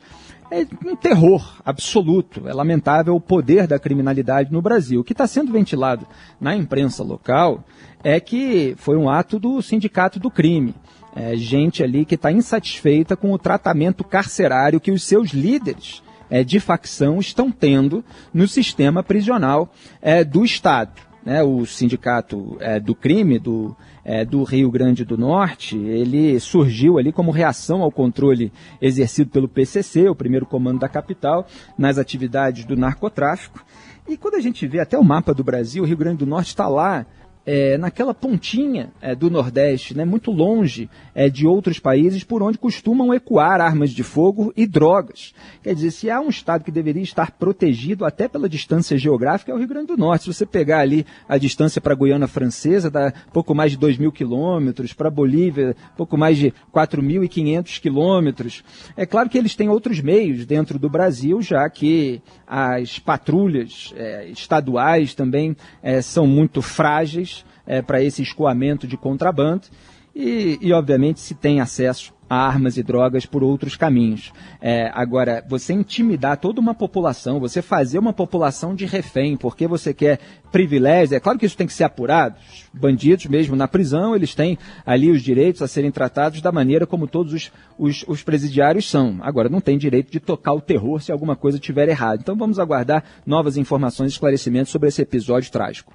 É 0.51 0.67
um 0.87 0.95
terror 0.95 1.61
absoluto. 1.65 2.47
É 2.47 2.53
lamentável 2.53 3.17
o 3.17 3.21
poder 3.21 3.67
da 3.67 3.79
criminalidade 3.79 4.53
no 4.53 4.61
Brasil. 4.61 5.01
O 5.01 5.05
que 5.05 5.13
está 5.13 5.27
sendo 5.27 5.51
ventilado 5.51 6.07
na 6.39 6.55
imprensa 6.55 7.03
local 7.03 7.65
é 8.05 8.21
que 8.21 8.75
foi 8.77 8.97
um 8.97 9.09
ato 9.09 9.39
do 9.39 9.63
sindicato 9.63 10.21
do 10.21 10.31
crime. 10.31 10.75
É, 11.17 11.37
gente 11.37 11.83
ali 11.83 12.05
que 12.05 12.15
está 12.15 12.31
insatisfeita 12.31 13.17
com 13.17 13.33
o 13.33 13.39
tratamento 13.39 14.05
carcerário 14.05 14.81
que 14.81 14.91
os 14.91 15.03
seus 15.03 15.31
líderes 15.31 16.03
é, 16.33 16.43
de 16.43 16.59
facção 16.59 17.21
estão 17.21 17.53
tendo 17.53 18.03
no 18.33 18.49
sistema 18.49 19.03
prisional 19.03 19.71
é, 20.01 20.25
do 20.25 20.47
Estado. 20.47 21.03
Né? 21.23 21.43
O 21.43 21.67
sindicato 21.67 22.57
é, 22.59 22.81
do 22.81 22.95
crime 22.95 23.39
do, 23.39 23.77
é, 24.03 24.25
do 24.25 24.43
Rio 24.43 24.71
Grande 24.71 25.05
do 25.05 25.19
Norte, 25.19 25.77
ele 25.77 26.41
surgiu 26.41 26.99
ali 26.99 27.13
como 27.13 27.31
reação 27.31 27.83
ao 27.83 27.93
controle 27.93 28.51
exercido 28.81 29.29
pelo 29.29 29.47
PCC, 29.47 30.09
o 30.09 30.15
primeiro 30.15 30.47
comando 30.47 30.81
da 30.81 30.89
capital, 30.89 31.47
nas 31.77 31.99
atividades 31.99 32.65
do 32.65 32.79
narcotráfico. 32.79 33.63
E 34.09 34.17
quando 34.17 34.37
a 34.37 34.41
gente 34.41 34.67
vê 34.67 34.81
até 34.81 34.99
o 34.99 35.05
mapa 35.05 35.35
do 35.35 35.45
Brasil, 35.45 35.83
o 35.83 35.87
Rio 35.87 35.99
Grande 35.99 36.19
do 36.19 36.27
Norte 36.27 36.49
está 36.49 36.67
lá 36.67 37.05
é, 37.45 37.77
naquela 37.77 38.15
pontinha 38.15 38.93
é, 39.01 39.15
do 39.15 39.29
Nordeste, 39.29 39.97
né, 39.97 40.05
muito 40.05 40.31
longe 40.31 40.89
é, 41.15 41.29
de 41.29 41.47
outros 41.47 41.79
países 41.79 42.23
por 42.23 42.43
onde 42.43 42.59
costumam 42.59 43.13
ecoar 43.13 43.61
armas 43.61 43.91
de 43.91 44.03
fogo 44.03 44.53
e 44.57 44.67
drogas. 44.67 45.35
Quer 45.63 45.75
dizer, 45.75 45.91
se 45.91 46.11
há 46.11 46.21
um 46.21 46.29
Estado 46.29 46.65
que 46.65 46.71
deveria 46.71 47.03
estar 47.03 47.33
protegido 47.33 48.05
até 48.05 48.29
pela 48.29 48.49
distância 48.49 48.97
geográfica, 48.97 49.51
é 49.51 49.55
o 49.55 49.59
Rio 49.59 49.69
Grande 49.69 49.89
do 49.89 49.97
Norte. 49.97 50.25
Se 50.25 50.33
você 50.33 50.47
pegar 50.47 50.81
ali 50.81 51.05
a 51.29 51.37
distância 51.37 51.81
para 51.81 51.95
a 51.95 51.97
Guiana 51.97 52.29
Francesa, 52.29 52.91
dá 52.91 53.13
pouco 53.33 53.55
mais 53.55 53.73
de 53.73 53.79
2 53.79 53.99
mil 53.99 54.13
quilômetros, 54.13 54.93
para 54.93 55.09
a 55.09 55.11
Bolívia, 55.11 55.75
pouco 55.97 56.17
mais 56.17 56.39
de 56.39 56.53
4.500 56.73 57.81
quilômetros. 57.81 58.65
É 58.97 59.05
claro 59.05 59.29
que 59.29 59.39
eles 59.39 59.57
têm 59.57 59.69
outros 59.69 60.01
meios 60.01 60.47
dentro 60.47 60.79
do 60.79 60.89
Brasil, 60.89 61.43
já 61.43 61.69
que 61.69 62.23
as 62.47 62.99
patrulhas 62.99 63.93
é, 63.97 64.29
estaduais 64.29 65.15
também 65.15 65.57
é, 65.83 66.01
são 66.01 66.27
muito 66.27 66.63
frágeis 66.63 67.32
é, 67.67 67.81
para 67.83 68.03
esse 68.03 68.23
escoamento 68.23 68.87
de 68.87 68.97
contrabando 68.97 69.67
e, 70.15 70.59
e, 70.61 70.73
obviamente, 70.73 71.21
se 71.21 71.35
tem 71.35 71.61
acesso 71.61 72.13
a 72.29 72.37
armas 72.37 72.77
e 72.77 72.83
drogas 72.83 73.27
por 73.27 73.43
outros 73.43 73.77
caminhos. 73.77 74.33
É, 74.61 74.91
agora, 74.95 75.45
você 75.49 75.73
intimidar 75.73 76.39
toda 76.39 76.61
uma 76.61 76.75
população, 76.75 77.41
você 77.41 77.61
fazer 77.61 77.99
uma 77.99 78.13
população 78.13 78.75
de 78.75 78.87
refém, 78.87 79.37
porque 79.37 79.67
você 79.67 79.93
quer 79.93 80.19
privilégios, 80.51 81.13
é 81.13 81.21
claro 81.21 81.39
que 81.39 81.47
isso 81.47 81.57
tem 81.57 81.67
que 81.67 81.73
ser 81.73 81.85
apurado. 81.85 82.37
Os 82.73 82.81
bandidos, 82.81 83.27
mesmo 83.27 83.57
na 83.57 83.69
prisão, 83.69 84.15
eles 84.15 84.35
têm 84.35 84.59
ali 84.85 85.11
os 85.11 85.23
direitos 85.23 85.61
a 85.63 85.69
serem 85.69 85.91
tratados 85.91 86.41
da 86.41 86.53
maneira 86.53 86.87
como 86.87 87.07
todos 87.07 87.33
os, 87.33 87.53
os, 87.79 88.05
os 88.07 88.23
presidiários 88.23 88.89
são. 88.89 89.19
Agora, 89.21 89.49
não 89.49 89.61
tem 89.61 89.77
direito 89.77 90.11
de 90.11 90.21
tocar 90.21 90.53
o 90.53 90.61
terror 90.61 91.03
se 91.03 91.13
alguma 91.13 91.37
coisa 91.37 91.59
estiver 91.59 91.89
errada. 91.89 92.21
Então, 92.23 92.37
vamos 92.37 92.59
aguardar 92.59 93.05
novas 93.27 93.57
informações 93.57 94.13
e 94.13 94.15
esclarecimentos 94.15 94.73
sobre 94.73 94.89
esse 94.89 95.03
episódio 95.03 95.51
trágico. 95.51 95.93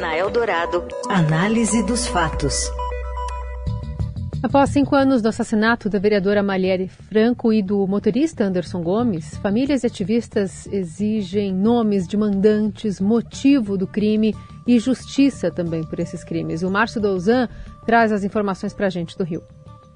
Na 0.00 0.16
Eldorado, 0.16 0.84
análise 1.08 1.82
dos 1.82 2.06
fatos. 2.06 2.70
Após 4.42 4.70
cinco 4.70 4.96
anos 4.96 5.22
do 5.22 5.28
assassinato 5.28 5.88
da 5.88 5.98
vereadora 5.98 6.42
Maliere 6.42 6.88
Franco 6.88 7.52
e 7.52 7.62
do 7.62 7.86
motorista 7.86 8.44
Anderson 8.44 8.82
Gomes, 8.82 9.36
famílias 9.36 9.84
e 9.84 9.86
ativistas 9.86 10.66
exigem 10.66 11.54
nomes 11.54 12.08
de 12.08 12.16
mandantes, 12.16 13.00
motivo 13.00 13.76
do 13.76 13.86
crime 13.86 14.34
e 14.66 14.78
justiça 14.78 15.50
também 15.50 15.84
por 15.84 16.00
esses 16.00 16.24
crimes. 16.24 16.62
O 16.62 16.70
Márcio 16.70 17.00
Douzan 17.00 17.48
traz 17.86 18.12
as 18.12 18.24
informações 18.24 18.72
para 18.72 18.86
a 18.86 18.90
gente 18.90 19.16
do 19.16 19.24
Rio. 19.24 19.42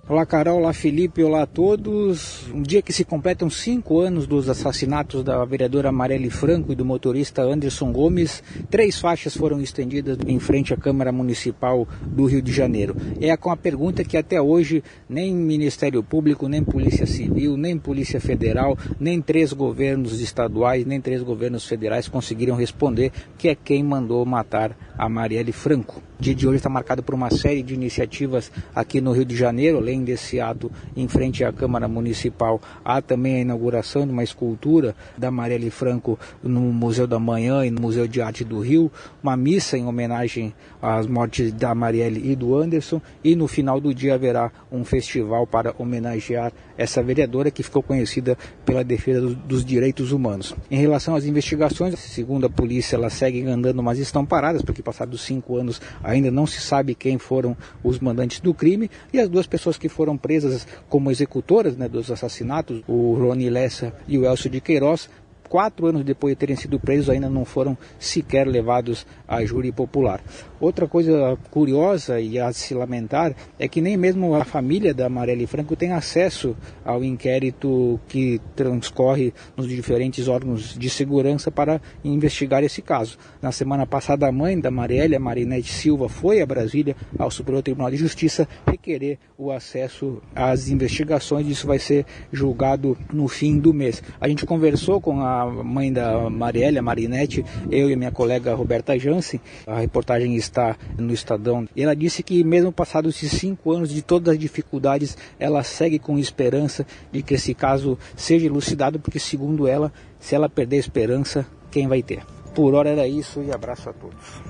Olá 0.08 0.24
Carol, 0.24 0.58
olá 0.58 0.72
Felipe, 0.72 1.20
olá 1.20 1.42
a 1.42 1.46
todos. 1.46 2.46
Um 2.54 2.62
dia 2.62 2.80
que 2.80 2.92
se 2.92 3.04
completam 3.04 3.50
cinco 3.50 3.98
anos 3.98 4.24
dos 4.24 4.48
assassinatos 4.48 5.24
da 5.24 5.44
vereadora 5.44 5.90
Marielle 5.90 6.30
Franco 6.30 6.70
e 6.70 6.76
do 6.76 6.84
motorista 6.84 7.42
Anderson 7.42 7.90
Gomes, 7.90 8.40
três 8.70 9.00
faixas 9.00 9.36
foram 9.36 9.60
estendidas 9.60 10.16
em 10.24 10.38
frente 10.38 10.72
à 10.72 10.76
Câmara 10.76 11.10
Municipal 11.10 11.88
do 12.06 12.24
Rio 12.24 12.40
de 12.40 12.52
Janeiro. 12.52 12.94
É 13.20 13.36
com 13.36 13.50
a 13.50 13.56
pergunta 13.56 14.04
que 14.04 14.16
até 14.16 14.40
hoje 14.40 14.80
nem 15.08 15.34
Ministério 15.34 16.04
Público, 16.04 16.48
nem 16.48 16.62
Polícia 16.62 17.04
Civil, 17.04 17.56
nem 17.56 17.76
Polícia 17.76 18.20
Federal, 18.20 18.78
nem 19.00 19.20
três 19.20 19.52
governos 19.52 20.20
estaduais, 20.20 20.86
nem 20.86 21.00
três 21.00 21.20
governos 21.20 21.66
federais 21.66 22.06
conseguiram 22.06 22.54
responder 22.54 23.10
que 23.36 23.48
é 23.48 23.56
quem 23.56 23.82
mandou 23.82 24.24
matar 24.24 24.70
a 24.96 25.08
Marielle 25.08 25.50
Franco. 25.50 26.00
O 26.18 26.22
dia 26.22 26.34
de 26.34 26.48
hoje 26.48 26.56
está 26.56 26.70
marcado 26.70 27.02
por 27.02 27.14
uma 27.14 27.28
série 27.28 27.62
de 27.62 27.74
iniciativas 27.74 28.50
aqui 28.74 29.02
no 29.02 29.12
Rio 29.12 29.24
de 29.24 29.36
Janeiro, 29.36 29.76
além 29.76 29.95
desse 30.04 30.40
ato 30.40 30.70
em 30.96 31.08
frente 31.08 31.44
à 31.44 31.52
Câmara 31.52 31.88
Municipal, 31.88 32.60
há 32.84 33.00
também 33.00 33.36
a 33.36 33.40
inauguração 33.40 34.06
de 34.06 34.12
uma 34.12 34.24
escultura 34.24 34.94
da 35.16 35.30
Marielle 35.30 35.70
Franco 35.70 36.18
no 36.42 36.60
Museu 36.60 37.06
da 37.06 37.18
Manhã 37.18 37.64
e 37.64 37.70
no 37.70 37.80
Museu 37.80 38.06
de 38.06 38.20
Arte 38.20 38.44
do 38.44 38.60
Rio, 38.60 38.90
uma 39.22 39.36
missa 39.36 39.76
em 39.76 39.86
homenagem 39.86 40.54
às 40.80 41.06
mortes 41.06 41.52
da 41.52 41.74
Marielle 41.74 42.30
e 42.30 42.36
do 42.36 42.56
Anderson, 42.56 43.00
e 43.22 43.34
no 43.34 43.48
final 43.48 43.80
do 43.80 43.94
dia 43.94 44.14
haverá 44.14 44.50
um 44.70 44.84
festival 44.84 45.46
para 45.46 45.74
homenagear 45.78 46.52
essa 46.76 47.02
vereadora 47.02 47.50
que 47.50 47.62
ficou 47.62 47.82
conhecida 47.82 48.36
pela 48.64 48.84
defesa 48.84 49.20
dos 49.20 49.64
direitos 49.64 50.12
humanos. 50.12 50.54
Em 50.70 50.78
relação 50.78 51.14
às 51.14 51.24
investigações, 51.24 51.98
segundo 51.98 52.46
a 52.46 52.50
polícia, 52.50 52.96
elas 52.96 53.14
seguem 53.14 53.46
andando, 53.46 53.82
mas 53.82 53.98
estão 53.98 54.24
paradas, 54.24 54.62
porque 54.62 54.82
passados 54.82 55.22
cinco 55.22 55.56
anos 55.56 55.80
ainda 56.02 56.30
não 56.30 56.46
se 56.46 56.60
sabe 56.60 56.94
quem 56.94 57.18
foram 57.18 57.56
os 57.82 57.98
mandantes 57.98 58.40
do 58.40 58.52
crime, 58.52 58.90
e 59.12 59.20
as 59.20 59.28
duas 59.28 59.46
pessoas 59.46 59.78
que 59.78 59.85
foram 59.88 60.16
presas 60.16 60.66
como 60.88 61.10
executoras 61.10 61.76
né, 61.76 61.88
dos 61.88 62.10
assassinatos, 62.10 62.82
o 62.86 63.14
Rony 63.14 63.50
Lessa 63.50 63.92
e 64.06 64.18
o 64.18 64.24
Elcio 64.24 64.50
de 64.50 64.60
Queiroz, 64.60 65.08
quatro 65.48 65.86
anos 65.86 66.04
depois 66.04 66.32
de 66.32 66.38
terem 66.38 66.56
sido 66.56 66.78
presos, 66.78 67.08
ainda 67.08 67.30
não 67.30 67.44
foram 67.44 67.76
sequer 67.98 68.46
levados 68.46 69.06
a 69.26 69.44
júri 69.44 69.72
popular. 69.72 70.20
Outra 70.60 70.88
coisa 70.88 71.36
curiosa 71.50 72.20
e 72.20 72.38
a 72.38 72.52
se 72.52 72.74
lamentar 72.74 73.34
é 73.58 73.68
que 73.68 73.80
nem 73.80 73.96
mesmo 73.96 74.34
a 74.34 74.44
família 74.44 74.94
da 74.94 75.08
Marielle 75.08 75.46
Franco 75.46 75.76
tem 75.76 75.92
acesso 75.92 76.56
ao 76.84 77.04
inquérito 77.04 78.00
que 78.08 78.40
transcorre 78.54 79.34
nos 79.56 79.68
diferentes 79.68 80.28
órgãos 80.28 80.76
de 80.78 80.88
segurança 80.88 81.50
para 81.50 81.80
investigar 82.02 82.64
esse 82.64 82.80
caso. 82.80 83.18
Na 83.42 83.52
semana 83.52 83.86
passada, 83.86 84.26
a 84.26 84.32
mãe 84.32 84.58
da 84.58 84.70
Marielle, 84.70 85.16
a 85.16 85.20
Marinete 85.20 85.72
Silva, 85.72 86.08
foi 86.08 86.40
a 86.40 86.46
Brasília, 86.46 86.96
ao 87.18 87.30
Superior 87.30 87.62
Tribunal 87.62 87.90
de 87.90 87.96
Justiça, 87.96 88.48
requerer 88.66 89.18
o 89.36 89.50
acesso 89.50 90.22
às 90.34 90.68
investigações. 90.68 91.46
Isso 91.46 91.66
vai 91.66 91.78
ser 91.78 92.06
julgado 92.32 92.96
no 93.12 93.28
fim 93.28 93.58
do 93.58 93.74
mês. 93.74 94.02
A 94.20 94.28
gente 94.28 94.46
conversou 94.46 95.00
com 95.00 95.20
a 95.20 95.46
mãe 95.62 95.92
da 95.92 96.30
Marielle, 96.30 96.78
a 96.78 96.82
Marinete, 96.82 97.44
eu 97.70 97.90
e 97.90 97.96
minha 97.96 98.10
colega 98.10 98.54
Roberta 98.54 98.98
Jansen. 98.98 99.40
A 99.66 99.80
reportagem 99.80 100.34
está 100.46 100.76
no 100.98 101.12
Estadão. 101.12 101.68
Ela 101.76 101.94
disse 101.94 102.22
que 102.22 102.42
mesmo 102.42 102.72
passados 102.72 103.16
esses 103.16 103.38
cinco 103.38 103.72
anos 103.72 103.90
de 103.90 104.02
todas 104.02 104.34
as 104.34 104.38
dificuldades, 104.38 105.16
ela 105.38 105.62
segue 105.62 105.98
com 105.98 106.18
esperança 106.18 106.86
de 107.12 107.22
que 107.22 107.34
esse 107.34 107.54
caso 107.54 107.98
seja 108.16 108.46
elucidado, 108.46 108.98
porque 108.98 109.18
segundo 109.18 109.66
ela, 109.66 109.92
se 110.18 110.34
ela 110.34 110.48
perder 110.48 110.76
a 110.76 110.80
esperança, 110.80 111.46
quem 111.70 111.86
vai 111.86 112.02
ter? 112.02 112.24
Por 112.54 112.74
hora 112.74 112.90
era 112.90 113.06
isso 113.06 113.42
e 113.42 113.52
abraço 113.52 113.90
a 113.90 113.92
todos. 113.92 114.42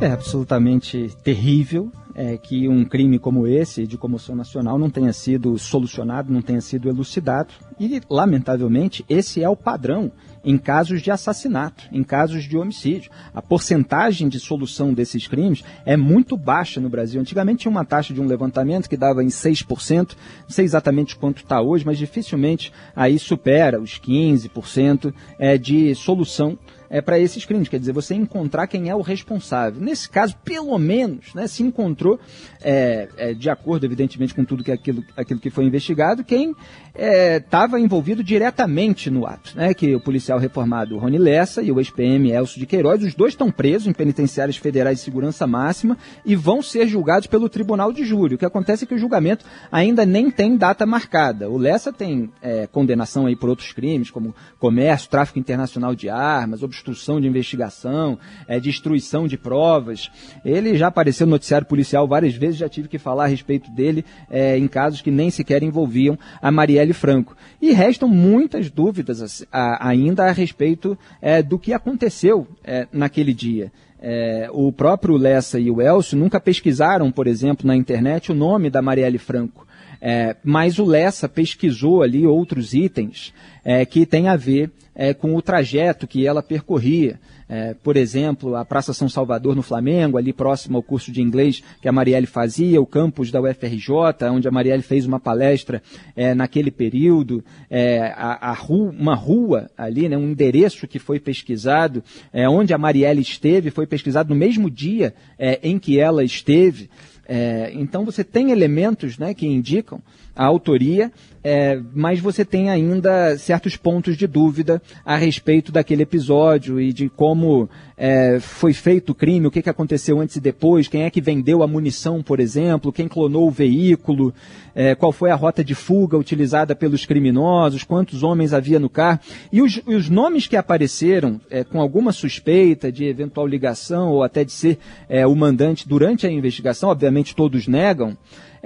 É 0.00 0.08
absolutamente 0.08 1.14
terrível 1.22 1.90
é, 2.14 2.36
que 2.36 2.68
um 2.68 2.84
crime 2.84 3.18
como 3.18 3.46
esse, 3.46 3.86
de 3.86 3.98
comoção 3.98 4.36
nacional, 4.36 4.78
não 4.78 4.88
tenha 4.88 5.12
sido 5.12 5.58
solucionado, 5.58 6.32
não 6.32 6.40
tenha 6.40 6.60
sido 6.60 6.88
elucidado. 6.88 7.52
E, 7.78 8.00
lamentavelmente, 8.08 9.04
esse 9.08 9.42
é 9.42 9.48
o 9.48 9.56
padrão 9.56 10.12
em 10.44 10.58
casos 10.58 11.00
de 11.00 11.10
assassinato, 11.10 11.84
em 11.90 12.02
casos 12.02 12.44
de 12.44 12.56
homicídio. 12.56 13.10
A 13.34 13.40
porcentagem 13.40 14.28
de 14.28 14.38
solução 14.38 14.92
desses 14.92 15.26
crimes 15.26 15.64
é 15.86 15.96
muito 15.96 16.36
baixa 16.36 16.80
no 16.80 16.88
Brasil. 16.88 17.20
Antigamente 17.20 17.62
tinha 17.62 17.70
uma 17.70 17.84
taxa 17.84 18.12
de 18.12 18.20
um 18.20 18.26
levantamento 18.26 18.88
que 18.88 18.96
dava 18.96 19.22
em 19.24 19.28
6%, 19.28 20.16
não 20.42 20.50
sei 20.50 20.64
exatamente 20.64 21.16
quanto 21.16 21.38
está 21.38 21.60
hoje, 21.60 21.86
mas 21.86 21.98
dificilmente 21.98 22.72
aí 22.94 23.18
supera 23.18 23.80
os 23.80 23.98
15% 23.98 25.12
é, 25.38 25.56
de 25.56 25.94
solução 25.94 26.58
é, 26.88 27.00
para 27.00 27.18
esses 27.18 27.44
crimes. 27.44 27.68
Quer 27.68 27.78
dizer, 27.78 27.92
você 27.92 28.14
encontrar 28.14 28.66
quem 28.66 28.88
é 28.88 28.94
o 28.94 29.00
responsável. 29.00 29.80
Nesse 29.80 30.08
caso, 30.08 30.36
pelo 30.44 30.78
menos, 30.78 31.34
né, 31.34 31.46
se 31.46 31.62
encontrou, 31.62 32.18
é, 32.62 33.08
é, 33.16 33.34
de 33.34 33.50
acordo, 33.50 33.84
evidentemente, 33.84 34.34
com 34.34 34.44
tudo 34.44 34.64
que 34.64 34.72
aquilo, 34.72 35.04
aquilo 35.16 35.40
que 35.40 35.50
foi 35.50 35.64
investigado, 35.64 36.24
quem 36.24 36.54
estava 36.94 37.78
é, 37.78 37.80
envolvido 37.80 38.22
diretamente 38.22 39.10
no 39.10 39.26
ato. 39.26 39.56
Né, 39.56 39.74
que 39.74 39.94
o 39.94 40.00
policial 40.00 40.38
reformado 40.38 40.96
Rony 40.98 41.18
Lessa 41.18 41.62
e 41.62 41.72
o 41.72 41.80
ex-PM 41.80 42.30
Elcio 42.30 42.58
de 42.58 42.66
Queiroz, 42.66 43.02
os 43.02 43.14
dois 43.14 43.32
estão 43.32 43.50
presos 43.50 43.88
em 43.88 43.92
penitenciárias 43.92 44.56
federais 44.56 44.98
de 44.98 45.04
segurança 45.04 45.46
máxima 45.46 45.98
e 46.24 46.36
vão 46.36 46.62
ser 46.62 46.86
julgados 46.86 47.26
pelo 47.26 47.48
Tribunal 47.48 47.92
de 47.92 48.04
Júri. 48.04 48.34
O 48.34 48.38
que 48.38 48.44
acontece 48.44 48.84
é 48.84 48.86
que 48.86 48.94
o 48.94 48.98
julgamento 48.98 49.44
ainda 49.70 50.06
nem 50.06 50.30
tem 50.30 50.56
data 50.56 50.86
marcada. 50.86 51.50
O 51.50 51.58
Lessa 51.58 51.92
tem 51.92 52.30
é, 52.40 52.66
condenação 52.66 53.26
aí 53.26 53.36
por 53.36 53.48
outros 53.48 53.72
crimes, 53.72 54.10
como 54.10 54.34
comércio, 54.58 55.10
tráfico 55.10 55.38
internacional 55.38 55.94
de 55.94 56.08
armas, 56.08 56.62
obstrução 56.74 57.20
de 57.20 57.28
investigação, 57.28 58.18
é, 58.48 58.58
destruição 58.58 59.28
de 59.28 59.38
provas. 59.38 60.10
Ele 60.44 60.76
já 60.76 60.88
apareceu 60.88 61.26
no 61.26 61.30
noticiário 61.30 61.66
policial 61.66 62.08
várias 62.08 62.34
vezes, 62.34 62.56
já 62.56 62.68
tive 62.68 62.88
que 62.88 62.98
falar 62.98 63.24
a 63.24 63.28
respeito 63.28 63.70
dele 63.70 64.04
é, 64.28 64.58
em 64.58 64.66
casos 64.66 65.00
que 65.00 65.10
nem 65.10 65.30
sequer 65.30 65.62
envolviam 65.62 66.18
a 66.42 66.50
Marielle 66.50 66.92
Franco. 66.92 67.36
E 67.62 67.72
restam 67.72 68.08
muitas 68.08 68.70
dúvidas 68.70 69.46
a, 69.52 69.88
ainda 69.88 70.24
a 70.24 70.32
respeito 70.32 70.98
é, 71.22 71.42
do 71.42 71.58
que 71.58 71.72
aconteceu 71.72 72.46
é, 72.64 72.88
naquele 72.92 73.32
dia. 73.32 73.72
É, 74.00 74.48
o 74.52 74.70
próprio 74.70 75.16
Lessa 75.16 75.58
e 75.58 75.70
o 75.70 75.80
Elcio 75.80 76.18
nunca 76.18 76.38
pesquisaram, 76.38 77.10
por 77.10 77.26
exemplo, 77.26 77.66
na 77.66 77.74
internet 77.74 78.30
o 78.30 78.34
nome 78.34 78.68
da 78.68 78.82
Marielle 78.82 79.16
Franco. 79.16 79.66
É, 80.06 80.36
mas 80.44 80.78
o 80.78 80.84
Lessa 80.84 81.26
pesquisou 81.26 82.02
ali 82.02 82.26
outros 82.26 82.74
itens 82.74 83.32
é, 83.64 83.86
que 83.86 84.04
têm 84.04 84.28
a 84.28 84.36
ver 84.36 84.70
é, 84.94 85.14
com 85.14 85.34
o 85.34 85.40
trajeto 85.40 86.06
que 86.06 86.26
ela 86.26 86.42
percorria. 86.42 87.18
É, 87.48 87.72
por 87.72 87.96
exemplo, 87.96 88.54
a 88.54 88.66
Praça 88.66 88.92
São 88.92 89.08
Salvador 89.08 89.56
no 89.56 89.62
Flamengo, 89.62 90.18
ali 90.18 90.30
próximo 90.30 90.76
ao 90.76 90.82
curso 90.82 91.10
de 91.10 91.22
inglês 91.22 91.62
que 91.80 91.88
a 91.88 91.92
Marielle 91.92 92.26
fazia, 92.26 92.82
o 92.82 92.86
campus 92.86 93.30
da 93.30 93.40
UFRJ, 93.40 94.28
onde 94.30 94.46
a 94.46 94.50
Marielle 94.50 94.82
fez 94.82 95.06
uma 95.06 95.18
palestra 95.18 95.82
é, 96.14 96.34
naquele 96.34 96.70
período, 96.70 97.42
é, 97.70 98.12
a, 98.14 98.50
a 98.50 98.66
uma 98.68 99.14
rua 99.14 99.70
ali, 99.74 100.06
né, 100.06 100.18
um 100.18 100.32
endereço 100.32 100.86
que 100.86 100.98
foi 100.98 101.18
pesquisado, 101.18 102.02
onde 102.50 102.74
a 102.74 102.78
Marielle 102.78 103.22
esteve, 103.22 103.70
foi 103.70 103.86
pesquisado 103.86 104.34
no 104.34 104.38
mesmo 104.38 104.70
dia 104.70 105.14
em 105.62 105.78
que 105.78 105.98
ela 105.98 106.24
esteve. 106.24 106.90
É, 107.26 107.70
então 107.74 108.04
você 108.04 108.22
tem 108.22 108.50
elementos 108.50 109.18
né, 109.18 109.32
que 109.34 109.46
indicam 109.46 110.00
a 110.34 110.44
autoria, 110.44 111.10
é, 111.44 111.78
mas 111.94 112.20
você 112.20 112.42
tem 112.42 112.70
ainda 112.70 113.36
certos 113.36 113.76
pontos 113.76 114.16
de 114.16 114.26
dúvida 114.26 114.80
a 115.04 115.14
respeito 115.14 115.70
daquele 115.70 116.02
episódio 116.02 116.80
e 116.80 116.90
de 116.90 117.10
como 117.10 117.68
é, 117.98 118.38
foi 118.40 118.72
feito 118.72 119.10
o 119.10 119.14
crime, 119.14 119.46
o 119.46 119.50
que, 119.50 119.60
que 119.60 119.68
aconteceu 119.68 120.20
antes 120.20 120.36
e 120.36 120.40
depois, 120.40 120.88
quem 120.88 121.02
é 121.02 121.10
que 121.10 121.20
vendeu 121.20 121.62
a 121.62 121.66
munição, 121.66 122.22
por 122.22 122.40
exemplo, 122.40 122.90
quem 122.90 123.06
clonou 123.06 123.46
o 123.46 123.50
veículo, 123.50 124.32
é, 124.74 124.94
qual 124.94 125.12
foi 125.12 125.30
a 125.30 125.34
rota 125.34 125.62
de 125.62 125.74
fuga 125.74 126.16
utilizada 126.16 126.74
pelos 126.74 127.04
criminosos, 127.04 127.84
quantos 127.84 128.22
homens 128.22 128.54
havia 128.54 128.80
no 128.80 128.88
carro. 128.88 129.20
E 129.52 129.60
os, 129.60 129.80
os 129.86 130.08
nomes 130.08 130.46
que 130.46 130.56
apareceram 130.56 131.38
é, 131.50 131.62
com 131.62 131.78
alguma 131.78 132.10
suspeita 132.10 132.90
de 132.90 133.04
eventual 133.04 133.46
ligação 133.46 134.08
ou 134.08 134.22
até 134.22 134.44
de 134.44 134.52
ser 134.52 134.78
é, 135.10 135.26
o 135.26 135.36
mandante 135.36 135.86
durante 135.86 136.26
a 136.26 136.30
investigação, 136.30 136.88
obviamente 136.88 137.36
todos 137.36 137.68
negam 137.68 138.16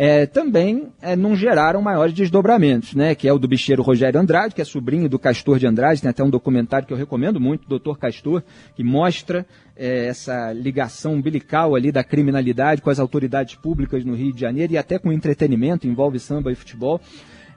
é, 0.00 0.26
também 0.26 0.92
é, 1.02 1.16
não 1.16 1.34
geraram 1.34 1.82
maiores 1.82 2.14
desdobramentos, 2.14 2.94
né? 2.94 3.16
Que 3.16 3.26
é 3.26 3.32
o 3.32 3.38
do 3.38 3.48
bicheiro 3.48 3.82
Rogério 3.82 4.20
Andrade, 4.20 4.54
que 4.54 4.62
é 4.62 4.64
sobrinho 4.64 5.08
do 5.08 5.18
Castor 5.18 5.58
de 5.58 5.66
Andrade, 5.66 6.00
tem 6.00 6.08
até 6.08 6.22
um 6.22 6.30
documentário 6.30 6.86
que 6.86 6.92
eu 6.92 6.96
recomendo 6.96 7.40
muito, 7.40 7.68
Doutor 7.68 7.98
Castor, 7.98 8.44
que 8.76 8.84
mostra 8.84 9.44
é, 9.76 10.06
essa 10.06 10.52
ligação 10.52 11.14
umbilical 11.14 11.74
ali 11.74 11.90
da 11.90 12.04
criminalidade 12.04 12.80
com 12.80 12.90
as 12.90 13.00
autoridades 13.00 13.56
públicas 13.56 14.04
no 14.04 14.14
Rio 14.14 14.32
de 14.32 14.40
Janeiro 14.40 14.72
e 14.72 14.78
até 14.78 15.00
com 15.00 15.10
entretenimento, 15.10 15.88
envolve 15.88 16.20
samba 16.20 16.52
e 16.52 16.54
futebol. 16.54 17.00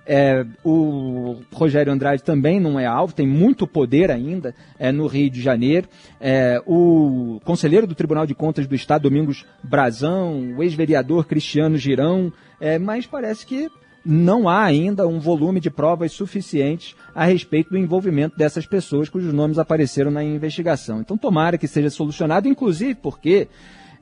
É, 0.05 0.45
o 0.63 1.37
Rogério 1.53 1.93
Andrade 1.93 2.23
também 2.23 2.59
não 2.59 2.79
é 2.79 2.85
alvo, 2.85 3.13
tem 3.13 3.27
muito 3.27 3.67
poder 3.67 4.09
ainda 4.09 4.53
é, 4.79 4.91
no 4.91 5.07
Rio 5.07 5.29
de 5.29 5.41
Janeiro. 5.41 5.87
É, 6.19 6.61
o 6.65 7.39
conselheiro 7.43 7.85
do 7.85 7.95
Tribunal 7.95 8.25
de 8.25 8.33
Contas 8.33 8.67
do 8.67 8.75
Estado, 8.75 9.03
Domingos 9.03 9.45
Brazão, 9.63 10.55
o 10.57 10.63
ex-vereador 10.63 11.25
Cristiano 11.25 11.77
Girão, 11.77 12.33
é, 12.59 12.79
mas 12.79 13.05
parece 13.05 13.45
que 13.45 13.69
não 14.03 14.49
há 14.49 14.63
ainda 14.63 15.07
um 15.07 15.19
volume 15.19 15.59
de 15.59 15.69
provas 15.69 16.11
suficientes 16.11 16.95
a 17.13 17.25
respeito 17.25 17.69
do 17.69 17.77
envolvimento 17.77 18.35
dessas 18.35 18.65
pessoas 18.65 19.09
cujos 19.09 19.31
nomes 19.31 19.59
apareceram 19.59 20.09
na 20.09 20.23
investigação. 20.23 21.01
Então, 21.01 21.17
tomara 21.17 21.57
que 21.57 21.67
seja 21.67 21.89
solucionado, 21.89 22.47
inclusive 22.47 22.95
porque, 22.95 23.47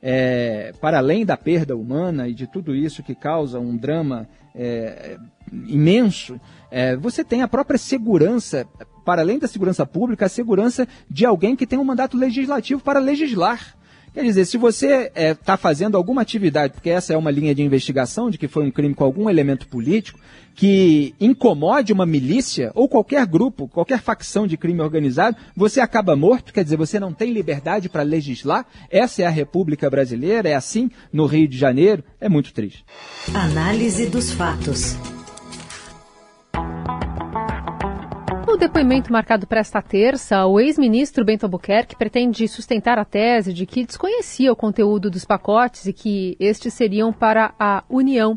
é, 0.02 0.72
para 0.80 0.98
além 0.98 1.26
da 1.26 1.36
perda 1.36 1.76
humana 1.76 2.28
e 2.28 2.34
de 2.34 2.46
tudo 2.46 2.74
isso 2.74 3.02
que 3.02 3.14
causa 3.14 3.60
um 3.60 3.76
drama 3.76 4.26
é, 4.54 5.18
imenso, 5.66 6.40
é, 6.70 6.96
você 6.96 7.24
tem 7.24 7.42
a 7.42 7.48
própria 7.48 7.78
segurança, 7.78 8.66
para 9.04 9.22
além 9.22 9.38
da 9.38 9.48
segurança 9.48 9.84
pública, 9.84 10.26
a 10.26 10.28
segurança 10.28 10.86
de 11.08 11.24
alguém 11.26 11.56
que 11.56 11.66
tem 11.66 11.78
um 11.78 11.84
mandato 11.84 12.16
legislativo 12.16 12.80
para 12.80 13.00
legislar. 13.00 13.76
Quer 14.12 14.24
dizer, 14.24 14.44
se 14.44 14.58
você 14.58 15.04
está 15.06 15.20
é, 15.20 15.34
tá 15.34 15.56
fazendo 15.56 15.96
alguma 15.96 16.22
atividade, 16.22 16.74
porque 16.74 16.90
essa 16.90 17.12
é 17.12 17.16
uma 17.16 17.30
linha 17.30 17.54
de 17.54 17.62
investigação 17.62 18.28
de 18.28 18.38
que 18.38 18.48
foi 18.48 18.64
um 18.64 18.70
crime 18.70 18.94
com 18.94 19.04
algum 19.04 19.30
elemento 19.30 19.68
político, 19.68 20.18
que 20.54 21.14
incomode 21.20 21.92
uma 21.92 22.04
milícia 22.04 22.72
ou 22.74 22.88
qualquer 22.88 23.24
grupo, 23.26 23.68
qualquer 23.68 24.00
facção 24.00 24.46
de 24.46 24.56
crime 24.56 24.80
organizado, 24.80 25.36
você 25.56 25.80
acaba 25.80 26.16
morto, 26.16 26.52
quer 26.52 26.64
dizer, 26.64 26.76
você 26.76 26.98
não 26.98 27.12
tem 27.12 27.32
liberdade 27.32 27.88
para 27.88 28.02
legislar. 28.02 28.66
Essa 28.90 29.22
é 29.22 29.26
a 29.26 29.30
República 29.30 29.88
Brasileira, 29.88 30.48
é 30.48 30.54
assim 30.54 30.90
no 31.12 31.26
Rio 31.26 31.46
de 31.46 31.56
Janeiro, 31.56 32.02
é 32.20 32.28
muito 32.28 32.52
triste. 32.52 32.84
Análise 33.32 34.06
dos 34.06 34.32
fatos. 34.32 34.96
No 38.50 38.56
depoimento 38.56 39.12
marcado 39.12 39.46
para 39.46 39.60
esta 39.60 39.80
terça, 39.80 40.44
o 40.44 40.58
ex-ministro 40.58 41.24
Bento 41.24 41.44
Albuquerque 41.46 41.94
pretende 41.94 42.48
sustentar 42.48 42.98
a 42.98 43.04
tese 43.04 43.54
de 43.54 43.64
que 43.64 43.86
desconhecia 43.86 44.52
o 44.52 44.56
conteúdo 44.56 45.08
dos 45.08 45.24
pacotes 45.24 45.86
e 45.86 45.92
que 45.92 46.36
estes 46.40 46.74
seriam 46.74 47.12
para 47.12 47.54
a 47.56 47.84
União. 47.88 48.36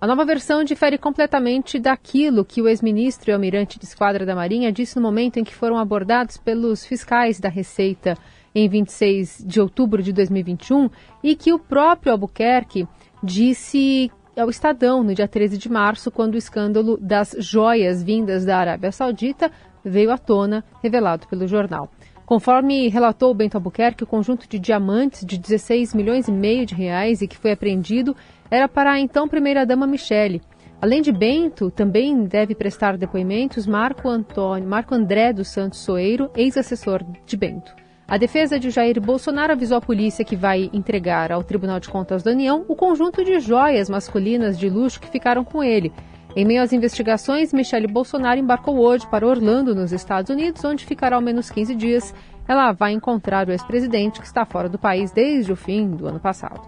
A 0.00 0.06
nova 0.06 0.24
versão 0.24 0.64
difere 0.64 0.96
completamente 0.96 1.78
daquilo 1.78 2.46
que 2.46 2.62
o 2.62 2.66
ex-ministro 2.66 3.30
e 3.30 3.34
almirante 3.34 3.78
de 3.78 3.84
esquadra 3.84 4.24
da 4.24 4.34
Marinha 4.34 4.72
disse 4.72 4.96
no 4.96 5.02
momento 5.02 5.38
em 5.38 5.44
que 5.44 5.54
foram 5.54 5.76
abordados 5.76 6.38
pelos 6.38 6.86
fiscais 6.86 7.38
da 7.38 7.50
Receita 7.50 8.16
em 8.54 8.66
26 8.70 9.44
de 9.46 9.60
outubro 9.60 10.02
de 10.02 10.14
2021 10.14 10.88
e 11.22 11.36
que 11.36 11.52
o 11.52 11.58
próprio 11.58 12.10
Albuquerque 12.10 12.88
disse 13.22 14.10
ao 14.36 14.48
Estadão 14.48 15.02
no 15.02 15.14
dia 15.14 15.28
13 15.28 15.58
de 15.58 15.70
março, 15.70 16.10
quando 16.10 16.34
o 16.34 16.38
escândalo 16.38 16.96
das 16.96 17.34
joias 17.38 18.02
vindas 18.02 18.44
da 18.44 18.56
Arábia 18.58 18.90
Saudita 18.90 19.50
veio 19.84 20.10
à 20.10 20.18
tona, 20.18 20.64
revelado 20.82 21.26
pelo 21.26 21.46
jornal. 21.46 21.90
Conforme 22.24 22.88
relatou 22.88 23.34
Bento 23.34 23.56
Albuquerque, 23.56 24.04
o 24.04 24.06
conjunto 24.06 24.48
de 24.48 24.58
diamantes 24.58 25.26
de 25.26 25.36
16 25.36 25.92
milhões 25.92 26.28
e 26.28 26.32
meio 26.32 26.64
de 26.64 26.74
reais 26.74 27.20
e 27.20 27.28
que 27.28 27.36
foi 27.36 27.52
apreendido 27.52 28.16
era 28.50 28.68
para 28.68 28.92
a 28.92 29.00
então 29.00 29.28
primeira-dama 29.28 29.86
Michele. 29.86 30.40
Além 30.80 31.02
de 31.02 31.12
Bento, 31.12 31.70
também 31.70 32.24
deve 32.24 32.54
prestar 32.54 32.96
depoimentos 32.96 33.66
Marco 33.66 34.08
Antônio, 34.08 34.68
Marco 34.68 34.94
André 34.94 35.32
dos 35.32 35.48
Santos 35.48 35.80
Soeiro, 35.80 36.30
ex-assessor 36.34 37.04
de 37.26 37.36
Bento. 37.36 37.81
A 38.12 38.18
defesa 38.18 38.60
de 38.60 38.68
Jair 38.68 39.00
Bolsonaro 39.00 39.54
avisou 39.54 39.78
a 39.78 39.80
polícia 39.80 40.22
que 40.22 40.36
vai 40.36 40.68
entregar 40.70 41.32
ao 41.32 41.42
Tribunal 41.42 41.80
de 41.80 41.88
Contas 41.88 42.22
da 42.22 42.30
União 42.30 42.62
o 42.68 42.76
conjunto 42.76 43.24
de 43.24 43.40
joias 43.40 43.88
masculinas 43.88 44.58
de 44.58 44.68
luxo 44.68 45.00
que 45.00 45.08
ficaram 45.08 45.42
com 45.42 45.64
ele. 45.64 45.90
Em 46.36 46.44
meio 46.44 46.60
às 46.60 46.74
investigações, 46.74 47.54
Michele 47.54 47.86
Bolsonaro 47.86 48.38
embarcou 48.38 48.78
hoje 48.78 49.06
para 49.06 49.26
Orlando, 49.26 49.74
nos 49.74 49.92
Estados 49.92 50.28
Unidos, 50.28 50.62
onde 50.62 50.84
ficará 50.84 51.16
ao 51.16 51.22
menos 51.22 51.48
15 51.50 51.74
dias. 51.74 52.14
Ela 52.46 52.72
vai 52.72 52.92
encontrar 52.92 53.48
o 53.48 53.50
ex-presidente, 53.50 54.20
que 54.20 54.26
está 54.26 54.44
fora 54.44 54.68
do 54.68 54.78
país 54.78 55.10
desde 55.10 55.50
o 55.50 55.56
fim 55.56 55.92
do 55.92 56.06
ano 56.06 56.20
passado. 56.20 56.60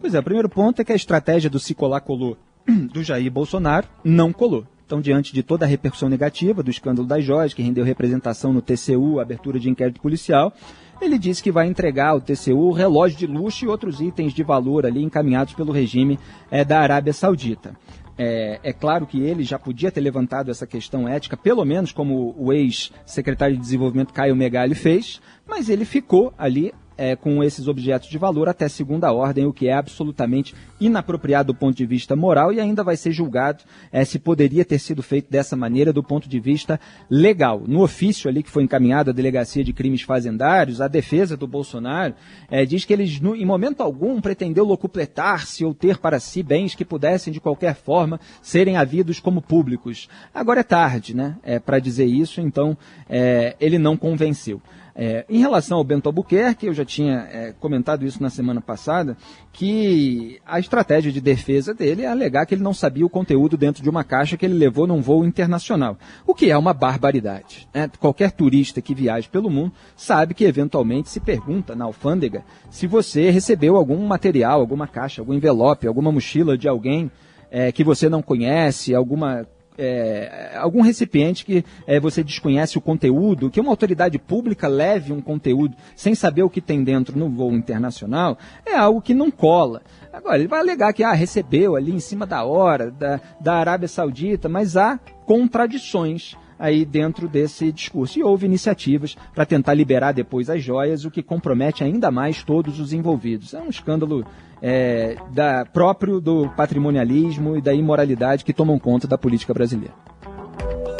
Pois 0.00 0.16
é, 0.16 0.18
o 0.18 0.24
primeiro 0.24 0.48
ponto 0.48 0.82
é 0.82 0.84
que 0.84 0.90
a 0.92 0.96
estratégia 0.96 1.48
do 1.48 1.60
se 1.60 1.76
colar 1.76 2.00
colou 2.00 2.36
do 2.92 3.04
Jair 3.04 3.30
Bolsonaro 3.30 3.86
não 4.02 4.32
colou. 4.32 4.66
Então, 4.86 5.00
diante 5.00 5.32
de 5.32 5.42
toda 5.42 5.64
a 5.64 5.68
repercussão 5.68 6.08
negativa 6.08 6.62
do 6.62 6.70
escândalo 6.70 7.06
das 7.08 7.24
joias, 7.24 7.54
que 7.54 7.62
rendeu 7.62 7.84
representação 7.84 8.52
no 8.52 8.60
TCU, 8.60 9.18
abertura 9.18 9.58
de 9.58 9.70
inquérito 9.70 10.00
policial, 10.00 10.52
ele 11.00 11.18
disse 11.18 11.42
que 11.42 11.50
vai 11.50 11.66
entregar 11.66 12.10
ao 12.10 12.20
TCU 12.20 12.70
relógio 12.70 13.18
de 13.18 13.26
luxo 13.26 13.64
e 13.64 13.68
outros 13.68 14.00
itens 14.00 14.32
de 14.32 14.42
valor 14.42 14.86
ali 14.86 15.02
encaminhados 15.02 15.54
pelo 15.54 15.72
regime 15.72 16.18
é, 16.50 16.64
da 16.64 16.80
Arábia 16.80 17.12
Saudita. 17.12 17.74
É, 18.16 18.60
é, 18.62 18.72
claro 18.72 19.06
que 19.06 19.20
ele 19.20 19.42
já 19.42 19.58
podia 19.58 19.90
ter 19.90 20.00
levantado 20.00 20.50
essa 20.50 20.66
questão 20.66 21.08
ética, 21.08 21.36
pelo 21.36 21.64
menos 21.64 21.90
como 21.90 22.34
o 22.38 22.52
ex-secretário 22.52 23.56
de 23.56 23.62
Desenvolvimento 23.62 24.12
Caio 24.12 24.36
Megali 24.36 24.74
fez, 24.74 25.20
mas 25.46 25.68
ele 25.68 25.84
ficou 25.84 26.32
ali 26.38 26.72
é, 26.96 27.16
com 27.16 27.42
esses 27.42 27.68
objetos 27.68 28.08
de 28.08 28.18
valor 28.18 28.48
até 28.48 28.68
segunda 28.68 29.12
ordem, 29.12 29.46
o 29.46 29.52
que 29.52 29.68
é 29.68 29.72
absolutamente 29.72 30.54
inapropriado 30.80 31.52
do 31.52 31.58
ponto 31.58 31.76
de 31.76 31.86
vista 31.86 32.14
moral 32.14 32.52
e 32.52 32.60
ainda 32.60 32.84
vai 32.84 32.96
ser 32.96 33.12
julgado 33.12 33.64
é, 33.92 34.04
se 34.04 34.18
poderia 34.18 34.64
ter 34.64 34.78
sido 34.78 35.02
feito 35.02 35.30
dessa 35.30 35.56
maneira 35.56 35.92
do 35.92 36.02
ponto 36.02 36.28
de 36.28 36.40
vista 36.40 36.78
legal. 37.10 37.62
No 37.66 37.82
ofício 37.82 38.28
ali 38.28 38.42
que 38.42 38.50
foi 38.50 38.62
encaminhado 38.62 39.10
à 39.10 39.12
Delegacia 39.12 39.64
de 39.64 39.72
Crimes 39.72 40.02
Fazendários, 40.02 40.80
a 40.80 40.88
defesa 40.88 41.36
do 41.36 41.46
Bolsonaro 41.46 42.14
é, 42.50 42.64
diz 42.64 42.84
que 42.84 42.92
eles, 42.92 43.20
no, 43.20 43.34
em 43.34 43.44
momento 43.44 43.82
algum, 43.82 44.20
pretendeu 44.20 44.64
locupletar-se 44.64 45.64
ou 45.64 45.74
ter 45.74 45.98
para 45.98 46.20
si 46.20 46.42
bens 46.42 46.74
que 46.74 46.84
pudessem, 46.84 47.32
de 47.32 47.40
qualquer 47.40 47.74
forma, 47.74 48.20
serem 48.42 48.76
havidos 48.76 49.20
como 49.20 49.42
públicos. 49.42 50.08
Agora 50.32 50.60
é 50.60 50.64
tarde, 50.64 51.14
né, 51.14 51.36
é, 51.42 51.58
para 51.58 51.78
dizer 51.78 52.06
isso, 52.06 52.40
então 52.40 52.76
é, 53.08 53.56
ele 53.60 53.78
não 53.78 53.96
convenceu. 53.96 54.60
É, 54.96 55.24
em 55.28 55.38
relação 55.38 55.78
ao 55.78 55.84
Bento 55.84 56.08
Albuquerque, 56.08 56.66
eu 56.66 56.72
já 56.72 56.84
tinha 56.84 57.28
é, 57.32 57.52
comentado 57.58 58.06
isso 58.06 58.22
na 58.22 58.30
semana 58.30 58.60
passada, 58.60 59.16
que 59.52 60.40
a 60.46 60.60
estratégia 60.60 61.10
de 61.10 61.20
defesa 61.20 61.74
dele 61.74 62.02
é 62.02 62.06
alegar 62.06 62.46
que 62.46 62.54
ele 62.54 62.62
não 62.62 62.72
sabia 62.72 63.04
o 63.04 63.10
conteúdo 63.10 63.56
dentro 63.56 63.82
de 63.82 63.90
uma 63.90 64.04
caixa 64.04 64.36
que 64.36 64.46
ele 64.46 64.54
levou 64.54 64.86
num 64.86 65.00
voo 65.00 65.24
internacional, 65.24 65.98
o 66.24 66.32
que 66.32 66.50
é 66.50 66.56
uma 66.56 66.72
barbaridade. 66.72 67.66
Né? 67.74 67.90
Qualquer 67.98 68.30
turista 68.30 68.80
que 68.80 68.94
viaje 68.94 69.28
pelo 69.28 69.50
mundo 69.50 69.72
sabe 69.96 70.32
que 70.32 70.44
eventualmente 70.44 71.10
se 71.10 71.18
pergunta 71.18 71.74
na 71.74 71.84
alfândega 71.84 72.44
se 72.70 72.86
você 72.86 73.30
recebeu 73.30 73.76
algum 73.76 74.06
material, 74.06 74.60
alguma 74.60 74.86
caixa, 74.86 75.20
algum 75.20 75.34
envelope, 75.34 75.88
alguma 75.88 76.12
mochila 76.12 76.56
de 76.56 76.68
alguém 76.68 77.10
é, 77.50 77.72
que 77.72 77.82
você 77.82 78.08
não 78.08 78.22
conhece, 78.22 78.94
alguma 78.94 79.46
é, 79.76 80.52
algum 80.56 80.80
recipiente 80.80 81.44
que 81.44 81.64
é, 81.86 81.98
você 81.98 82.22
desconhece 82.22 82.78
o 82.78 82.80
conteúdo, 82.80 83.50
que 83.50 83.60
uma 83.60 83.70
autoridade 83.70 84.18
pública 84.18 84.68
leve 84.68 85.12
um 85.12 85.20
conteúdo 85.20 85.76
sem 85.96 86.14
saber 86.14 86.42
o 86.42 86.50
que 86.50 86.60
tem 86.60 86.82
dentro 86.82 87.18
no 87.18 87.28
voo 87.28 87.52
internacional, 87.52 88.38
é 88.64 88.74
algo 88.74 89.02
que 89.02 89.14
não 89.14 89.30
cola. 89.30 89.82
Agora, 90.12 90.38
ele 90.38 90.48
vai 90.48 90.60
alegar 90.60 90.92
que 90.92 91.02
ah, 91.02 91.12
recebeu 91.12 91.76
ali 91.76 91.92
em 91.92 92.00
cima 92.00 92.26
da 92.26 92.44
hora, 92.44 92.90
da, 92.90 93.20
da 93.40 93.54
Arábia 93.54 93.88
Saudita, 93.88 94.48
mas 94.48 94.76
há 94.76 94.98
contradições 95.26 96.36
aí 96.58 96.84
dentro 96.84 97.28
desse 97.28 97.70
discurso. 97.72 98.18
E 98.18 98.22
houve 98.22 98.46
iniciativas 98.46 99.16
para 99.34 99.44
tentar 99.44 99.74
liberar 99.74 100.12
depois 100.12 100.48
as 100.50 100.62
joias, 100.62 101.04
o 101.04 101.10
que 101.10 101.22
compromete 101.22 101.84
ainda 101.84 102.10
mais 102.10 102.42
todos 102.42 102.80
os 102.80 102.92
envolvidos. 102.92 103.54
É 103.54 103.60
um 103.60 103.68
escândalo 103.68 104.24
é, 104.62 105.16
da, 105.30 105.64
próprio 105.64 106.20
do 106.20 106.48
patrimonialismo 106.56 107.56
e 107.56 107.60
da 107.60 107.74
imoralidade 107.74 108.44
que 108.44 108.52
tomam 108.52 108.78
conta 108.78 109.06
da 109.06 109.18
política 109.18 109.52
brasileira. 109.52 109.94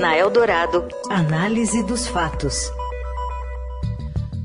Na 0.01 0.17
Eldorado, 0.17 0.87
análise 1.09 1.83
dos 1.85 2.07
fatos. 2.07 2.71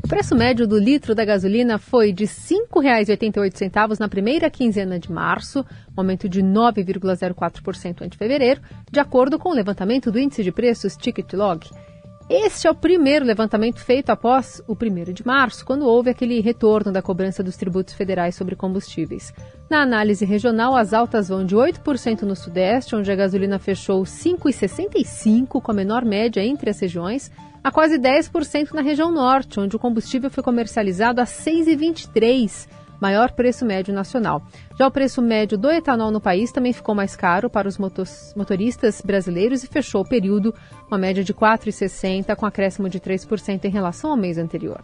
O 0.09 0.17
preço 0.19 0.35
médio 0.35 0.67
do 0.67 0.79
litro 0.79 1.13
da 1.13 1.23
gasolina 1.23 1.77
foi 1.77 2.11
de 2.11 2.25
R$ 2.25 2.31
5,88 2.31 3.99
na 3.99 4.09
primeira 4.09 4.49
quinzena 4.49 4.97
de 4.97 5.11
março, 5.11 5.63
aumento 5.95 6.27
de 6.27 6.41
9,04% 6.41 8.01
ante 8.01 8.17
fevereiro, 8.17 8.59
de 8.91 8.99
acordo 8.99 9.37
com 9.37 9.49
o 9.49 9.53
levantamento 9.53 10.11
do 10.11 10.17
índice 10.17 10.43
de 10.43 10.51
preços 10.51 10.97
Ticket 10.97 11.31
Log. 11.33 11.69
Este 12.27 12.65
é 12.65 12.71
o 12.71 12.75
primeiro 12.75 13.23
levantamento 13.23 13.79
feito 13.81 14.09
após 14.09 14.63
o 14.67 14.73
1 14.73 15.13
de 15.13 15.23
março, 15.23 15.63
quando 15.63 15.85
houve 15.85 16.09
aquele 16.09 16.41
retorno 16.41 16.91
da 16.91 17.03
cobrança 17.03 17.43
dos 17.43 17.55
tributos 17.55 17.93
federais 17.93 18.33
sobre 18.33 18.55
combustíveis. 18.55 19.31
Na 19.69 19.83
análise 19.83 20.25
regional, 20.25 20.75
as 20.75 20.91
altas 20.91 21.29
vão 21.29 21.45
de 21.45 21.55
8% 21.55 22.23
no 22.23 22.35
Sudeste, 22.35 22.95
onde 22.95 23.11
a 23.11 23.15
gasolina 23.15 23.59
fechou 23.59 24.01
5,65, 24.01 25.61
com 25.61 25.71
a 25.71 25.75
menor 25.75 26.03
média 26.03 26.43
entre 26.43 26.71
as 26.71 26.79
regiões, 26.79 27.31
a 27.63 27.71
quase 27.71 27.97
10% 27.97 28.73
na 28.73 28.81
região 28.81 29.11
Norte, 29.11 29.59
onde 29.59 29.75
o 29.75 29.79
combustível 29.79 30.29
foi 30.29 30.43
comercializado 30.43 31.21
a 31.21 31.25
6,23 31.25 32.67
maior 32.99 33.31
preço 33.31 33.65
médio 33.65 33.93
nacional. 33.93 34.43
Já 34.77 34.87
o 34.87 34.91
preço 34.91 35.21
médio 35.21 35.57
do 35.57 35.69
etanol 35.69 36.11
no 36.11 36.19
país 36.19 36.51
também 36.51 36.73
ficou 36.73 36.93
mais 36.93 37.15
caro 37.15 37.49
para 37.49 37.67
os 37.67 37.77
motoristas 38.35 39.01
brasileiros 39.01 39.63
e 39.63 39.67
fechou 39.67 40.01
o 40.01 40.07
período 40.07 40.53
uma 40.87 40.97
média 40.97 41.23
de 41.23 41.33
4,60, 41.33 42.35
com 42.35 42.45
acréscimo 42.45 42.89
de 42.89 42.99
3% 42.99 43.65
em 43.65 43.69
relação 43.69 44.11
ao 44.11 44.17
mês 44.17 44.37
anterior. 44.37 44.81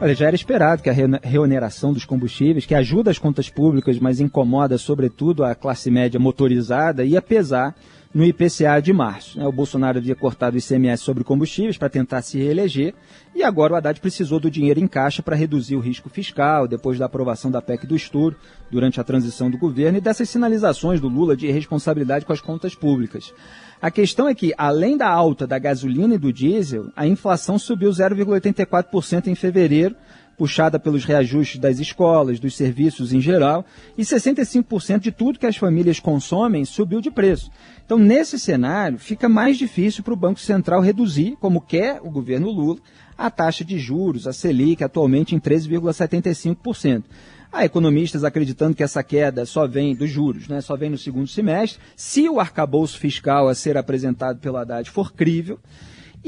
Olha, 0.00 0.14
já 0.14 0.26
era 0.26 0.36
esperado 0.36 0.80
que 0.80 0.90
a 0.90 0.94
reoneração 1.22 1.92
dos 1.92 2.04
combustíveis, 2.04 2.64
que 2.64 2.74
ajuda 2.74 3.10
as 3.10 3.18
contas 3.18 3.50
públicas, 3.50 3.98
mas 3.98 4.20
incomoda 4.20 4.78
sobretudo 4.78 5.44
a 5.44 5.56
classe 5.56 5.90
média 5.90 6.20
motorizada, 6.20 7.04
ia 7.04 7.20
pesar 7.20 7.74
no 8.18 8.24
IPCA 8.24 8.82
de 8.82 8.92
março. 8.92 9.38
Né? 9.38 9.46
O 9.46 9.52
Bolsonaro 9.52 9.98
havia 9.98 10.16
cortado 10.16 10.56
o 10.56 10.58
ICMS 10.58 11.04
sobre 11.04 11.22
combustíveis 11.22 11.78
para 11.78 11.88
tentar 11.88 12.20
se 12.22 12.36
reeleger 12.36 12.92
e 13.32 13.44
agora 13.44 13.74
o 13.74 13.76
Haddad 13.76 14.00
precisou 14.00 14.40
do 14.40 14.50
dinheiro 14.50 14.80
em 14.80 14.88
caixa 14.88 15.22
para 15.22 15.36
reduzir 15.36 15.76
o 15.76 15.80
risco 15.80 16.08
fiscal 16.08 16.66
depois 16.66 16.98
da 16.98 17.06
aprovação 17.06 17.48
da 17.48 17.62
PEC 17.62 17.86
do 17.86 17.94
estouro 17.94 18.34
durante 18.72 19.00
a 19.00 19.04
transição 19.04 19.48
do 19.48 19.56
governo 19.56 19.98
e 19.98 20.00
dessas 20.00 20.28
sinalizações 20.28 21.00
do 21.00 21.06
Lula 21.06 21.36
de 21.36 21.46
irresponsabilidade 21.46 22.26
com 22.26 22.32
as 22.32 22.40
contas 22.40 22.74
públicas. 22.74 23.32
A 23.80 23.88
questão 23.88 24.26
é 24.26 24.34
que, 24.34 24.52
além 24.58 24.96
da 24.96 25.08
alta 25.08 25.46
da 25.46 25.56
gasolina 25.56 26.16
e 26.16 26.18
do 26.18 26.32
diesel, 26.32 26.90
a 26.96 27.06
inflação 27.06 27.56
subiu 27.56 27.90
0,84% 27.90 29.28
em 29.28 29.36
fevereiro, 29.36 29.94
puxada 30.38 30.78
pelos 30.78 31.04
reajustes 31.04 31.60
das 31.60 31.80
escolas, 31.80 32.38
dos 32.38 32.56
serviços 32.56 33.12
em 33.12 33.20
geral, 33.20 33.66
e 33.98 34.02
65% 34.02 35.00
de 35.00 35.10
tudo 35.10 35.38
que 35.38 35.46
as 35.46 35.56
famílias 35.56 35.98
consomem 35.98 36.64
subiu 36.64 37.00
de 37.00 37.10
preço. 37.10 37.50
Então, 37.84 37.98
nesse 37.98 38.38
cenário, 38.38 38.98
fica 38.98 39.28
mais 39.28 39.58
difícil 39.58 40.04
para 40.04 40.14
o 40.14 40.16
Banco 40.16 40.38
Central 40.38 40.80
reduzir, 40.80 41.36
como 41.40 41.60
quer 41.60 42.00
o 42.02 42.10
governo 42.10 42.50
Lula, 42.50 42.78
a 43.16 43.28
taxa 43.28 43.64
de 43.64 43.78
juros, 43.78 44.28
a 44.28 44.32
Selic, 44.32 44.84
atualmente 44.84 45.34
em 45.34 45.40
13,75%. 45.40 47.02
Há 47.50 47.64
economistas 47.64 48.24
acreditando 48.24 48.76
que 48.76 48.82
essa 48.82 49.02
queda 49.02 49.44
só 49.44 49.66
vem 49.66 49.96
dos 49.96 50.10
juros, 50.10 50.46
né? 50.46 50.60
só 50.60 50.76
vem 50.76 50.90
no 50.90 50.98
segundo 50.98 51.26
semestre, 51.26 51.80
se 51.96 52.28
o 52.28 52.38
arcabouço 52.38 52.98
fiscal 52.98 53.48
a 53.48 53.54
ser 53.54 53.76
apresentado 53.76 54.38
pelo 54.38 54.58
Haddad 54.58 54.88
for 54.88 55.12
crível. 55.12 55.58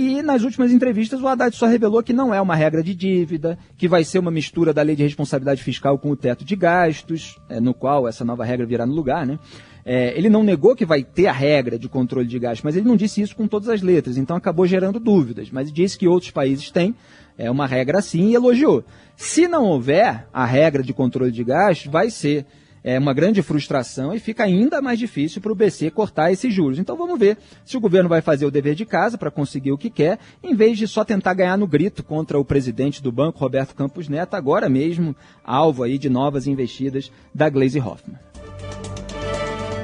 E 0.02 0.22
nas 0.22 0.44
últimas 0.44 0.72
entrevistas 0.72 1.20
o 1.20 1.28
Haddad 1.28 1.54
só 1.54 1.66
revelou 1.66 2.02
que 2.02 2.14
não 2.14 2.32
é 2.32 2.40
uma 2.40 2.54
regra 2.54 2.82
de 2.82 2.94
dívida, 2.94 3.58
que 3.76 3.86
vai 3.86 4.02
ser 4.02 4.18
uma 4.18 4.30
mistura 4.30 4.72
da 4.72 4.80
lei 4.80 4.96
de 4.96 5.02
responsabilidade 5.02 5.62
fiscal 5.62 5.98
com 5.98 6.10
o 6.10 6.16
teto 6.16 6.42
de 6.42 6.56
gastos, 6.56 7.38
é, 7.50 7.60
no 7.60 7.74
qual 7.74 8.08
essa 8.08 8.24
nova 8.24 8.42
regra 8.42 8.64
virá 8.64 8.86
no 8.86 8.94
lugar, 8.94 9.26
né? 9.26 9.38
É, 9.84 10.16
ele 10.16 10.30
não 10.30 10.42
negou 10.42 10.74
que 10.74 10.86
vai 10.86 11.04
ter 11.04 11.26
a 11.26 11.32
regra 11.32 11.78
de 11.78 11.86
controle 11.86 12.26
de 12.26 12.38
gastos, 12.38 12.62
mas 12.62 12.76
ele 12.76 12.88
não 12.88 12.96
disse 12.96 13.20
isso 13.20 13.36
com 13.36 13.46
todas 13.46 13.68
as 13.68 13.82
letras, 13.82 14.16
então 14.16 14.34
acabou 14.34 14.66
gerando 14.66 14.98
dúvidas. 14.98 15.50
Mas 15.50 15.70
disse 15.70 15.98
que 15.98 16.08
outros 16.08 16.30
países 16.30 16.70
têm 16.70 16.94
é, 17.36 17.50
uma 17.50 17.66
regra 17.66 17.98
assim 17.98 18.30
e 18.30 18.34
elogiou. 18.34 18.82
Se 19.16 19.46
não 19.46 19.66
houver 19.66 20.26
a 20.32 20.46
regra 20.46 20.82
de 20.82 20.94
controle 20.94 21.30
de 21.30 21.44
gastos, 21.44 21.92
vai 21.92 22.08
ser 22.08 22.46
é, 22.82 22.98
uma 22.98 23.12
grande 23.12 23.42
frustração 23.42 24.14
e 24.14 24.18
fica 24.18 24.44
ainda 24.44 24.80
mais 24.80 24.98
difícil 24.98 25.40
para 25.40 25.52
o 25.52 25.54
BC 25.54 25.90
cortar 25.90 26.32
esses 26.32 26.52
juros. 26.52 26.78
Então 26.78 26.96
vamos 26.96 27.18
ver 27.18 27.38
se 27.64 27.76
o 27.76 27.80
governo 27.80 28.08
vai 28.08 28.20
fazer 28.20 28.46
o 28.46 28.50
dever 28.50 28.74
de 28.74 28.86
casa 28.86 29.18
para 29.18 29.30
conseguir 29.30 29.72
o 29.72 29.78
que 29.78 29.90
quer, 29.90 30.18
em 30.42 30.54
vez 30.54 30.78
de 30.78 30.86
só 30.88 31.04
tentar 31.04 31.34
ganhar 31.34 31.56
no 31.56 31.66
grito 31.66 32.02
contra 32.02 32.38
o 32.38 32.44
presidente 32.44 33.02
do 33.02 33.12
banco, 33.12 33.38
Roberto 33.38 33.74
Campos 33.74 34.08
Neto, 34.08 34.34
agora 34.34 34.68
mesmo 34.68 35.14
alvo 35.44 35.82
aí 35.82 35.98
de 35.98 36.08
novas 36.08 36.46
investidas 36.46 37.10
da 37.34 37.48
Glaze 37.48 37.80
Hoffman. 37.80 38.18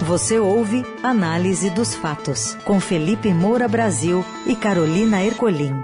Você 0.06 0.38
ouve 0.38 0.84
Análise 1.02 1.68
dos 1.70 1.94
Fatos, 1.96 2.54
com 2.64 2.78
Felipe 2.78 3.28
Moura 3.30 3.66
Brasil 3.66 4.24
e 4.46 4.54
Carolina 4.54 5.24
Ercolim. 5.24 5.74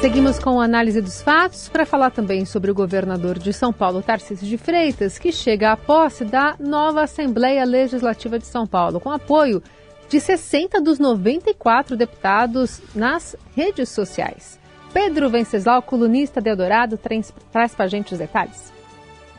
Seguimos 0.00 0.38
com 0.38 0.60
a 0.60 0.64
análise 0.64 1.00
dos 1.00 1.20
fatos 1.20 1.68
para 1.68 1.84
falar 1.84 2.12
também 2.12 2.44
sobre 2.44 2.70
o 2.70 2.74
governador 2.74 3.36
de 3.36 3.52
São 3.52 3.72
Paulo, 3.72 4.00
Tarcísio 4.00 4.46
de 4.46 4.56
Freitas, 4.56 5.18
que 5.18 5.32
chega 5.32 5.72
à 5.72 5.76
posse 5.76 6.24
da 6.24 6.54
nova 6.60 7.02
Assembleia 7.02 7.64
Legislativa 7.64 8.38
de 8.38 8.46
São 8.46 8.64
Paulo, 8.64 9.00
com 9.00 9.10
apoio 9.10 9.60
de 10.08 10.20
60 10.20 10.80
dos 10.80 11.00
94 11.00 11.96
deputados 11.96 12.80
nas 12.94 13.34
redes 13.56 13.88
sociais. 13.88 14.60
Pedro 14.92 15.28
Venceslau, 15.28 15.82
colunista 15.82 16.40
de 16.40 16.48
Eldorado, 16.48 16.96
traz, 16.96 17.32
para 17.50 17.68
a 17.78 17.88
gente 17.88 18.12
os 18.12 18.20
detalhes. 18.20 18.77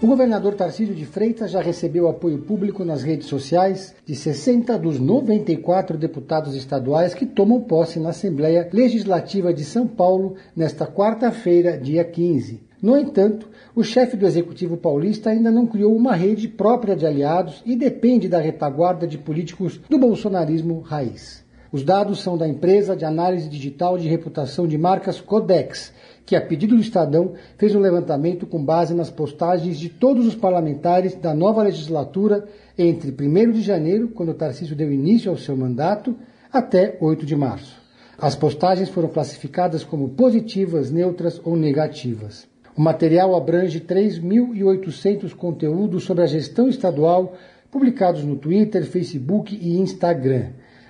O 0.01 0.07
governador 0.07 0.55
Tarcísio 0.55 0.95
de 0.95 1.05
Freitas 1.05 1.51
já 1.51 1.62
recebeu 1.62 2.07
apoio 2.07 2.38
público 2.38 2.85
nas 2.85 3.03
redes 3.03 3.27
sociais 3.27 3.93
de 4.05 4.15
60 4.15 4.79
dos 4.79 4.97
94 4.97 5.97
deputados 5.97 6.55
estaduais 6.55 7.13
que 7.13 7.25
tomam 7.25 7.59
posse 7.59 7.99
na 7.99 8.12
Assembleia 8.12 8.69
Legislativa 8.71 9.53
de 9.53 9.65
São 9.65 9.85
Paulo 9.85 10.35
nesta 10.55 10.88
quarta-feira, 10.88 11.77
dia 11.77 12.05
15. 12.05 12.62
No 12.81 12.97
entanto, 12.97 13.49
o 13.75 13.83
chefe 13.83 14.15
do 14.15 14.25
Executivo 14.25 14.77
paulista 14.77 15.31
ainda 15.31 15.51
não 15.51 15.67
criou 15.67 15.93
uma 15.93 16.15
rede 16.15 16.47
própria 16.47 16.95
de 16.95 17.05
aliados 17.05 17.62
e 17.65 17.75
depende 17.75 18.29
da 18.29 18.39
retaguarda 18.39 19.05
de 19.05 19.17
políticos 19.17 19.81
do 19.89 19.99
bolsonarismo 19.99 20.79
raiz. 20.79 21.43
Os 21.71 21.84
dados 21.84 22.21
são 22.21 22.36
da 22.36 22.47
empresa 22.47 22.95
de 22.95 23.05
análise 23.05 23.47
digital 23.47 23.95
de 23.95 24.08
reputação 24.08 24.67
de 24.67 24.75
marcas 24.75 25.21
Codex, 25.21 25.93
que, 26.25 26.36
a 26.36 26.41
pedido 26.41 26.75
do 26.75 26.82
Estadão, 26.82 27.34
fez 27.58 27.75
um 27.75 27.79
levantamento 27.79 28.47
com 28.47 28.63
base 28.63 28.93
nas 28.95 29.12
postagens 29.12 29.77
de 29.77 29.88
todos 29.88 30.25
os 30.25 30.36
parlamentares 30.36 31.13
da 31.13 31.34
nova 31.34 31.62
legislatura 31.62 32.47
entre 32.77 33.12
1 33.12 33.51
de 33.51 33.62
janeiro, 33.62 34.08
quando 34.08 34.34
Tarcísio 34.34 34.75
deu 34.75 34.91
início 34.91 35.29
ao 35.29 35.38
seu 35.38 35.55
mandato, 35.55 36.15
até 36.51 36.97
8 36.99 37.23
de 37.25 37.36
março. 37.36 37.79
As 38.17 38.36
postagens 38.36 38.89
foram 38.89 39.10
classificadas 39.10 39.84
como 39.84 40.10
positivas, 40.10 40.91
neutras 40.91 41.39
ou 41.43 41.55
negativas. 41.55 42.47
O 42.75 42.82
material 42.82 43.36
abrange 43.36 43.79
3.800 43.79 45.36
conteúdos 45.36 46.03
sobre 46.03 46.23
a 46.23 46.27
gestão 46.27 46.67
estadual, 46.67 47.36
publicados 47.71 48.23
no 48.23 48.36
Twitter, 48.36 48.86
Facebook 48.86 49.55
e 49.55 49.77
Instagram. 49.77 50.47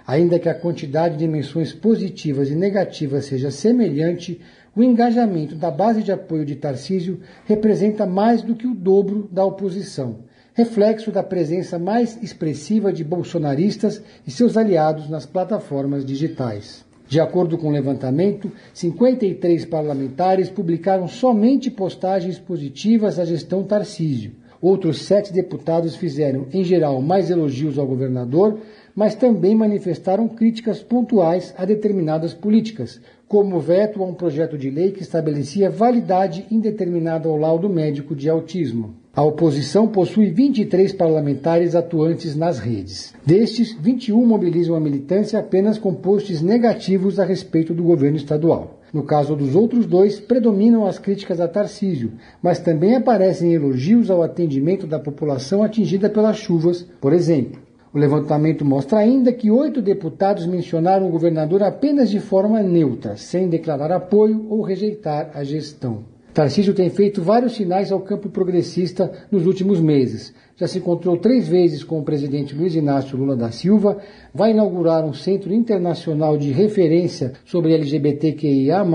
Ainda 0.09 0.39
que 0.39 0.49
a 0.49 0.55
quantidade 0.55 1.17
de 1.17 1.27
menções 1.27 1.71
positivas 1.71 2.49
e 2.49 2.55
negativas 2.55 3.25
seja 3.25 3.51
semelhante, 3.51 4.41
o 4.75 4.81
engajamento 4.81 5.53
da 5.53 5.69
base 5.69 6.01
de 6.01 6.11
apoio 6.11 6.43
de 6.43 6.55
Tarcísio 6.55 7.19
representa 7.45 8.07
mais 8.07 8.41
do 8.41 8.55
que 8.55 8.65
o 8.65 8.73
dobro 8.73 9.29
da 9.31 9.45
oposição, 9.45 10.21
reflexo 10.55 11.11
da 11.11 11.21
presença 11.21 11.77
mais 11.77 12.17
expressiva 12.23 12.91
de 12.91 13.03
bolsonaristas 13.03 14.01
e 14.25 14.31
seus 14.31 14.57
aliados 14.57 15.07
nas 15.07 15.27
plataformas 15.27 16.03
digitais. 16.03 16.83
De 17.07 17.19
acordo 17.19 17.55
com 17.55 17.67
o 17.67 17.71
levantamento, 17.71 18.51
53 18.73 19.63
parlamentares 19.65 20.49
publicaram 20.49 21.07
somente 21.07 21.69
postagens 21.69 22.39
positivas 22.39 23.19
à 23.19 23.25
gestão 23.25 23.63
Tarcísio. 23.63 24.31
Outros 24.61 25.03
sete 25.03 25.31
deputados 25.31 25.95
fizeram, 25.95 26.47
em 26.51 26.63
geral, 26.63 26.99
mais 27.01 27.29
elogios 27.29 27.77
ao 27.77 27.87
governador, 27.87 28.59
mas 28.95 29.15
também 29.15 29.55
manifestaram 29.55 30.27
críticas 30.27 30.81
pontuais 30.81 31.53
a 31.57 31.65
determinadas 31.65 32.33
políticas, 32.33 33.01
como 33.27 33.57
o 33.57 33.59
veto 33.59 34.01
a 34.01 34.05
um 34.05 34.13
projeto 34.13 34.57
de 34.57 34.69
lei 34.69 34.91
que 34.91 35.03
estabelecia 35.03 35.69
validade 35.69 36.45
indeterminada 36.49 37.29
ao 37.29 37.37
laudo 37.37 37.69
médico 37.69 38.15
de 38.15 38.27
autismo. 38.27 38.95
A 39.13 39.23
oposição 39.23 39.87
possui 39.87 40.31
23 40.31 40.93
parlamentares 40.93 41.75
atuantes 41.75 42.35
nas 42.35 42.57
redes. 42.57 43.13
Destes, 43.25 43.75
21 43.79 44.25
mobilizam 44.25 44.75
a 44.75 44.79
militância 44.79 45.37
apenas 45.37 45.77
com 45.77 45.93
posts 45.93 46.41
negativos 46.41 47.19
a 47.19 47.25
respeito 47.25 47.73
do 47.73 47.83
governo 47.83 48.17
estadual. 48.17 48.79
No 48.91 49.03
caso 49.03 49.35
dos 49.35 49.55
outros 49.55 49.85
dois, 49.85 50.19
predominam 50.19 50.85
as 50.87 50.97
críticas 50.97 51.39
a 51.39 51.47
Tarcísio, 51.47 52.13
mas 52.41 52.57
também 52.57 52.95
aparecem 52.95 53.53
elogios 53.53 54.09
ao 54.09 54.23
atendimento 54.23 54.87
da 54.87 54.97
população 54.97 55.61
atingida 55.61 56.09
pelas 56.09 56.37
chuvas, 56.37 56.87
por 56.99 57.13
exemplo. 57.13 57.68
O 57.91 57.97
levantamento 57.97 58.63
mostra 58.63 58.99
ainda 58.99 59.33
que 59.33 59.49
oito 59.49 59.81
deputados 59.81 60.45
mencionaram 60.45 61.07
o 61.07 61.11
governador 61.11 61.63
apenas 61.63 62.11
de 62.11 62.19
forma 62.19 62.61
neutra, 62.61 63.17
sem 63.17 63.49
declarar 63.49 63.91
apoio 63.91 64.45
ou 64.47 64.61
rejeitar 64.61 65.31
a 65.33 65.43
gestão. 65.43 66.03
Tarcísio 66.31 66.75
tem 66.75 66.89
feito 66.91 67.23
vários 67.23 67.55
sinais 67.55 67.91
ao 67.91 67.99
campo 67.99 68.29
progressista 68.29 69.11
nos 69.31 69.47
últimos 69.47 69.81
meses. 69.81 70.31
Já 70.55 70.67
se 70.67 70.77
encontrou 70.77 71.17
três 71.17 71.47
vezes 71.47 71.83
com 71.83 71.99
o 71.99 72.03
presidente 72.03 72.55
Luiz 72.55 72.75
Inácio 72.75 73.17
Lula 73.17 73.35
da 73.35 73.49
Silva, 73.49 73.97
vai 74.31 74.51
inaugurar 74.51 75.03
um 75.03 75.13
centro 75.13 75.51
internacional 75.51 76.37
de 76.37 76.51
referência 76.51 77.33
sobre 77.43 77.73
LGBTQIA, 77.73 78.85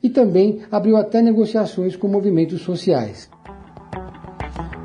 e 0.00 0.08
também 0.08 0.60
abriu 0.70 0.96
até 0.96 1.20
negociações 1.20 1.96
com 1.96 2.06
movimentos 2.06 2.62
sociais. 2.62 3.28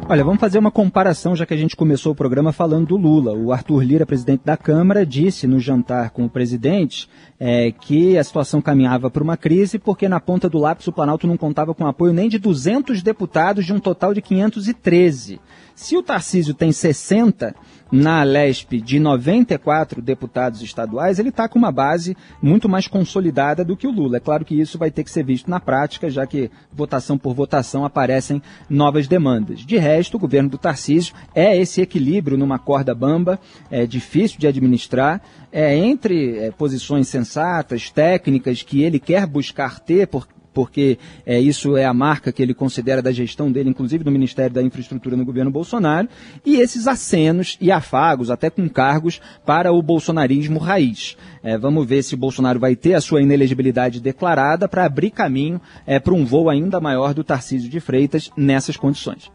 Olha, 0.05 0.23
vamos 0.23 0.41
fazer 0.41 0.59
uma 0.59 0.69
comparação, 0.69 1.33
já 1.33 1.45
que 1.45 1.53
a 1.53 1.57
gente 1.57 1.77
começou 1.77 2.11
o 2.11 2.15
programa 2.15 2.51
falando 2.51 2.87
do 2.87 2.97
Lula. 2.97 3.33
O 3.33 3.53
Arthur 3.53 3.83
Lira, 3.83 4.05
presidente 4.05 4.41
da 4.43 4.57
Câmara, 4.57 5.05
disse 5.05 5.47
no 5.47 5.61
jantar 5.61 6.09
com 6.09 6.25
o 6.25 6.29
presidente 6.29 7.09
é, 7.39 7.71
que 7.71 8.17
a 8.17 8.23
situação 8.23 8.61
caminhava 8.61 9.09
para 9.09 9.23
uma 9.23 9.37
crise 9.37 9.79
porque 9.79 10.09
na 10.09 10.19
ponta 10.19 10.49
do 10.49 10.57
lápis 10.57 10.87
o 10.87 10.91
Planalto 10.91 11.25
não 11.25 11.37
contava 11.37 11.73
com 11.73 11.87
apoio 11.87 12.11
nem 12.11 12.27
de 12.27 12.37
200 12.37 13.01
deputados 13.01 13.65
de 13.65 13.71
um 13.71 13.79
total 13.79 14.13
de 14.13 14.21
513. 14.21 15.39
Se 15.75 15.97
o 15.97 16.03
Tarcísio 16.03 16.53
tem 16.53 16.71
60 16.71 17.55
na 17.91 18.23
LESP 18.23 18.81
de 18.81 18.99
94 18.99 20.01
deputados 20.01 20.62
estaduais, 20.63 21.19
ele 21.19 21.29
está 21.29 21.47
com 21.47 21.59
uma 21.59 21.71
base 21.71 22.17
muito 22.41 22.67
mais 22.67 22.88
consolidada 22.88 23.63
do 23.63 23.77
que 23.77 23.86
o 23.86 23.91
Lula. 23.91 24.17
É 24.17 24.19
claro 24.19 24.43
que 24.43 24.59
isso 24.59 24.79
vai 24.79 24.89
ter 24.89 25.03
que 25.03 25.12
ser 25.12 25.23
visto 25.23 25.47
na 25.49 25.59
prática, 25.59 26.09
já 26.09 26.25
que 26.25 26.49
votação 26.71 27.19
por 27.19 27.36
votação 27.36 27.86
aparecem 27.86 28.41
novas 28.67 29.07
demandas. 29.07 29.59
De 29.59 29.77
resto, 29.77 30.17
o 30.17 30.19
governo 30.19 30.49
do 30.49 30.57
Tarcísio 30.57 31.13
é 31.36 31.55
esse 31.55 31.81
equilíbrio 31.81 32.36
numa 32.36 32.57
corda 32.57 32.95
bamba, 32.95 33.39
é 33.69 33.86
difícil 33.86 34.39
de 34.39 34.47
administrar, 34.47 35.21
é 35.51 35.75
entre 35.75 36.38
é, 36.39 36.51
posições 36.51 37.07
sensatas, 37.07 37.91
técnicas 37.91 38.63
que 38.63 38.81
ele 38.81 38.99
quer 38.99 39.27
buscar 39.27 39.79
ter, 39.79 40.07
por, 40.07 40.27
porque 40.53 40.97
é, 41.25 41.39
isso 41.39 41.75
é 41.75 41.85
a 41.85 41.93
marca 41.93 42.31
que 42.31 42.41
ele 42.41 42.53
considera 42.53 43.01
da 43.01 43.11
gestão 43.11 43.51
dele, 43.51 43.69
inclusive 43.69 44.03
do 44.03 44.11
Ministério 44.11 44.53
da 44.53 44.61
Infraestrutura 44.61 45.17
no 45.17 45.25
governo 45.25 45.51
Bolsonaro, 45.51 46.07
e 46.45 46.57
esses 46.57 46.87
acenos 46.87 47.57
e 47.59 47.71
afagos, 47.71 48.29
até 48.29 48.49
com 48.49 48.67
cargos, 48.69 49.19
para 49.45 49.71
o 49.71 49.81
bolsonarismo 49.81 50.59
raiz. 50.59 51.17
É, 51.43 51.57
vamos 51.57 51.87
ver 51.87 52.03
se 52.03 52.15
Bolsonaro 52.15 52.59
vai 52.59 52.75
ter 52.75 52.93
a 52.93 53.01
sua 53.01 53.21
inelegibilidade 53.21 53.99
declarada 53.99 54.67
para 54.67 54.85
abrir 54.85 55.11
caminho 55.11 55.59
é, 55.85 55.99
para 55.99 56.13
um 56.13 56.25
voo 56.25 56.49
ainda 56.49 56.79
maior 56.79 57.13
do 57.13 57.23
Tarcísio 57.23 57.69
de 57.69 57.79
Freitas 57.79 58.29
nessas 58.37 58.77
condições. 58.77 59.31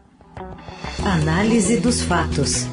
Análise 1.03 1.79
dos 1.79 2.01
fatos. 2.01 2.67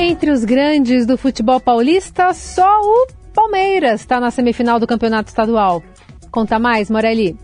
Entre 0.00 0.30
os 0.30 0.46
grandes 0.46 1.04
do 1.04 1.18
futebol 1.18 1.60
paulista, 1.60 2.32
só 2.32 2.80
o 2.80 3.06
Palmeiras 3.34 4.00
está 4.00 4.18
na 4.18 4.30
semifinal 4.30 4.80
do 4.80 4.86
campeonato 4.86 5.28
estadual. 5.28 5.82
Conta 6.30 6.58
mais, 6.58 6.90
Morelli. 6.90 7.36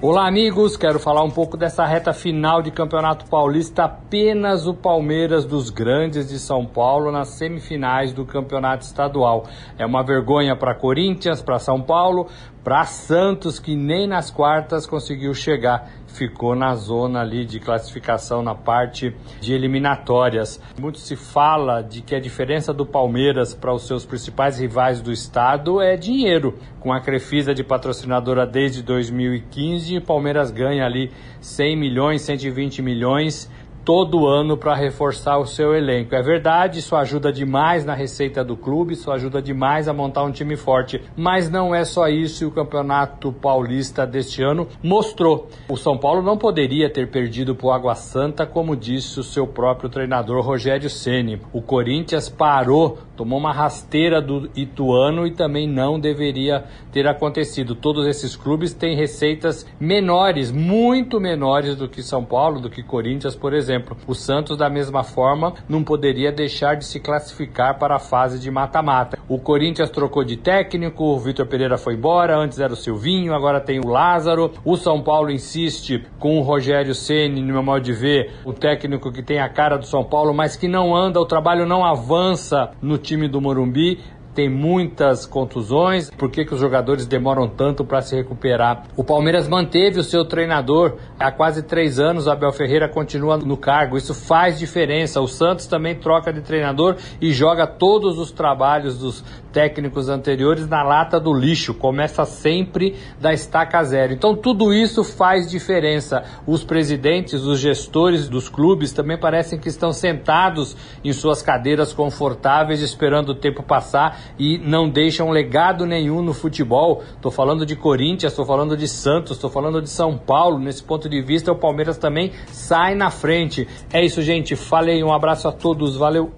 Olá, 0.00 0.26
amigos. 0.26 0.76
Quero 0.76 0.98
falar 0.98 1.22
um 1.22 1.30
pouco 1.30 1.56
dessa 1.56 1.84
reta 1.84 2.12
final 2.12 2.62
de 2.62 2.70
Campeonato 2.70 3.26
Paulista. 3.28 3.84
Apenas 3.84 4.66
o 4.66 4.72
Palmeiras 4.72 5.44
dos 5.44 5.70
Grandes 5.70 6.28
de 6.28 6.38
São 6.38 6.64
Paulo 6.64 7.10
nas 7.10 7.30
semifinais 7.30 8.12
do 8.12 8.24
Campeonato 8.24 8.84
Estadual. 8.84 9.44
É 9.76 9.84
uma 9.84 10.04
vergonha 10.04 10.56
para 10.56 10.74
Corinthians, 10.74 11.42
para 11.42 11.58
São 11.58 11.82
Paulo, 11.82 12.28
para 12.62 12.84
Santos, 12.84 13.58
que 13.58 13.74
nem 13.74 14.06
nas 14.06 14.30
quartas 14.30 14.86
conseguiu 14.86 15.34
chegar 15.34 15.90
ficou 16.08 16.54
na 16.54 16.74
zona 16.74 17.20
ali 17.20 17.44
de 17.44 17.60
classificação 17.60 18.42
na 18.42 18.54
parte 18.54 19.14
de 19.40 19.52
eliminatórias. 19.52 20.60
Muito 20.78 20.98
se 20.98 21.14
fala 21.14 21.82
de 21.82 22.02
que 22.02 22.14
a 22.14 22.20
diferença 22.20 22.72
do 22.72 22.84
Palmeiras 22.84 23.54
para 23.54 23.72
os 23.72 23.86
seus 23.86 24.04
principais 24.04 24.58
rivais 24.58 25.00
do 25.00 25.12
estado 25.12 25.80
é 25.80 25.96
dinheiro. 25.96 26.58
Com 26.80 26.92
a 26.92 27.00
Crefisa 27.00 27.54
de 27.54 27.62
patrocinadora 27.62 28.46
desde 28.46 28.82
2015, 28.82 29.98
o 29.98 30.02
Palmeiras 30.02 30.50
ganha 30.50 30.84
ali 30.84 31.10
100 31.40 31.76
milhões, 31.76 32.22
120 32.22 32.82
milhões 32.82 33.50
todo 33.88 34.26
ano 34.26 34.54
para 34.54 34.74
reforçar 34.74 35.38
o 35.38 35.46
seu 35.46 35.74
elenco. 35.74 36.14
É 36.14 36.20
verdade, 36.20 36.80
isso 36.80 36.94
ajuda 36.94 37.32
demais 37.32 37.86
na 37.86 37.94
receita 37.94 38.44
do 38.44 38.54
clube, 38.54 38.92
isso 38.92 39.10
ajuda 39.10 39.40
demais 39.40 39.88
a 39.88 39.94
montar 39.94 40.24
um 40.24 40.30
time 40.30 40.56
forte, 40.56 41.00
mas 41.16 41.48
não 41.48 41.74
é 41.74 41.86
só 41.86 42.06
isso 42.06 42.44
e 42.44 42.46
o 42.46 42.50
Campeonato 42.50 43.32
Paulista 43.32 44.06
deste 44.06 44.42
ano 44.42 44.68
mostrou. 44.82 45.48
O 45.70 45.76
São 45.78 45.96
Paulo 45.96 46.20
não 46.20 46.36
poderia 46.36 46.90
ter 46.90 47.10
perdido 47.10 47.54
para 47.54 47.66
o 47.66 47.72
Água 47.72 47.94
Santa, 47.94 48.44
como 48.44 48.76
disse 48.76 49.20
o 49.20 49.24
seu 49.24 49.46
próprio 49.46 49.88
treinador 49.88 50.44
Rogério 50.44 50.90
Ceni. 50.90 51.40
O 51.50 51.62
Corinthians 51.62 52.28
parou, 52.28 52.98
tomou 53.16 53.38
uma 53.38 53.54
rasteira 53.54 54.20
do 54.20 54.50
Ituano 54.54 55.26
e 55.26 55.30
também 55.30 55.66
não 55.66 55.98
deveria 55.98 56.62
ter 56.92 57.06
acontecido. 57.06 57.74
Todos 57.74 58.06
esses 58.06 58.36
clubes 58.36 58.74
têm 58.74 58.94
receitas 58.94 59.66
menores, 59.80 60.52
muito 60.52 61.18
menores 61.18 61.74
do 61.74 61.88
que 61.88 62.02
São 62.02 62.22
Paulo, 62.22 62.60
do 62.60 62.68
que 62.68 62.82
Corinthians, 62.82 63.34
por 63.34 63.54
exemplo 63.54 63.77
exemplo, 63.78 63.96
o 64.06 64.14
Santos, 64.14 64.56
da 64.56 64.68
mesma 64.68 65.02
forma, 65.02 65.54
não 65.68 65.82
poderia 65.82 66.32
deixar 66.32 66.74
de 66.74 66.84
se 66.84 67.00
classificar 67.00 67.78
para 67.78 67.96
a 67.96 67.98
fase 67.98 68.38
de 68.38 68.50
mata-mata. 68.50 69.18
O 69.28 69.38
Corinthians 69.38 69.90
trocou 69.90 70.24
de 70.24 70.36
técnico, 70.36 71.04
o 71.04 71.18
Vitor 71.18 71.46
Pereira 71.46 71.78
foi 71.78 71.94
embora, 71.94 72.36
antes 72.36 72.58
era 72.58 72.72
o 72.72 72.76
Silvinho, 72.76 73.34
agora 73.34 73.60
tem 73.60 73.78
o 73.78 73.88
Lázaro. 73.88 74.52
O 74.64 74.76
São 74.76 75.02
Paulo 75.02 75.30
insiste 75.30 76.04
com 76.18 76.38
o 76.38 76.42
Rogério 76.42 76.94
Ceni, 76.94 77.40
no 77.40 77.52
meu 77.52 77.62
modo 77.62 77.82
de 77.82 77.92
ver, 77.92 78.32
o 78.44 78.52
técnico 78.52 79.12
que 79.12 79.22
tem 79.22 79.38
a 79.38 79.48
cara 79.48 79.78
do 79.78 79.86
São 79.86 80.04
Paulo, 80.04 80.34
mas 80.34 80.56
que 80.56 80.68
não 80.68 80.94
anda, 80.94 81.20
o 81.20 81.26
trabalho 81.26 81.66
não 81.66 81.84
avança 81.84 82.70
no 82.82 82.98
time 82.98 83.28
do 83.28 83.40
Morumbi 83.40 84.00
tem 84.38 84.48
muitas 84.48 85.26
contusões, 85.26 86.12
por 86.12 86.30
que, 86.30 86.44
que 86.44 86.54
os 86.54 86.60
jogadores 86.60 87.06
demoram 87.06 87.48
tanto 87.48 87.84
para 87.84 88.00
se 88.00 88.14
recuperar? 88.14 88.84
O 88.96 89.02
Palmeiras 89.02 89.48
manteve 89.48 89.98
o 89.98 90.04
seu 90.04 90.24
treinador 90.24 90.94
há 91.18 91.32
quase 91.32 91.64
três 91.64 91.98
anos, 91.98 92.28
o 92.28 92.30
Abel 92.30 92.52
Ferreira 92.52 92.88
continua 92.88 93.36
no 93.36 93.56
cargo, 93.56 93.96
isso 93.96 94.14
faz 94.14 94.56
diferença. 94.56 95.20
O 95.20 95.26
Santos 95.26 95.66
também 95.66 95.96
troca 95.96 96.32
de 96.32 96.40
treinador 96.40 96.94
e 97.20 97.32
joga 97.32 97.66
todos 97.66 98.16
os 98.16 98.30
trabalhos 98.30 98.96
dos 98.96 99.24
técnicos 99.52 100.08
anteriores 100.08 100.68
na 100.68 100.84
lata 100.84 101.18
do 101.18 101.34
lixo, 101.34 101.74
começa 101.74 102.24
sempre 102.24 102.94
da 103.20 103.32
estaca 103.32 103.82
zero. 103.82 104.12
Então 104.12 104.36
tudo 104.36 104.72
isso 104.72 105.02
faz 105.02 105.50
diferença. 105.50 106.22
Os 106.46 106.62
presidentes, 106.62 107.42
os 107.42 107.58
gestores 107.58 108.28
dos 108.28 108.48
clubes 108.48 108.92
também 108.92 109.18
parecem 109.18 109.58
que 109.58 109.68
estão 109.68 109.92
sentados 109.92 110.76
em 111.02 111.12
suas 111.12 111.42
cadeiras 111.42 111.92
confortáveis 111.92 112.82
esperando 112.82 113.30
o 113.30 113.34
tempo 113.34 113.64
passar 113.64 114.27
e 114.38 114.58
não 114.58 114.88
deixam 114.88 115.30
legado 115.30 115.86
nenhum 115.86 116.22
no 116.22 116.34
futebol. 116.34 117.02
Estou 117.14 117.30
falando 117.30 117.64
de 117.64 117.76
Corinthians, 117.76 118.32
estou 118.32 118.44
falando 118.44 118.76
de 118.76 118.88
Santos, 118.88 119.32
estou 119.32 119.50
falando 119.50 119.80
de 119.80 119.88
São 119.88 120.18
Paulo. 120.18 120.58
Nesse 120.58 120.82
ponto 120.82 121.08
de 121.08 121.22
vista, 121.22 121.52
o 121.52 121.56
Palmeiras 121.56 121.98
também 121.98 122.32
sai 122.50 122.94
na 122.94 123.10
frente. 123.10 123.68
É 123.92 124.04
isso, 124.04 124.22
gente. 124.22 124.56
Falei, 124.56 125.02
um 125.04 125.12
abraço 125.12 125.48
a 125.48 125.52
todos, 125.52 125.96
valeu. 125.96 126.32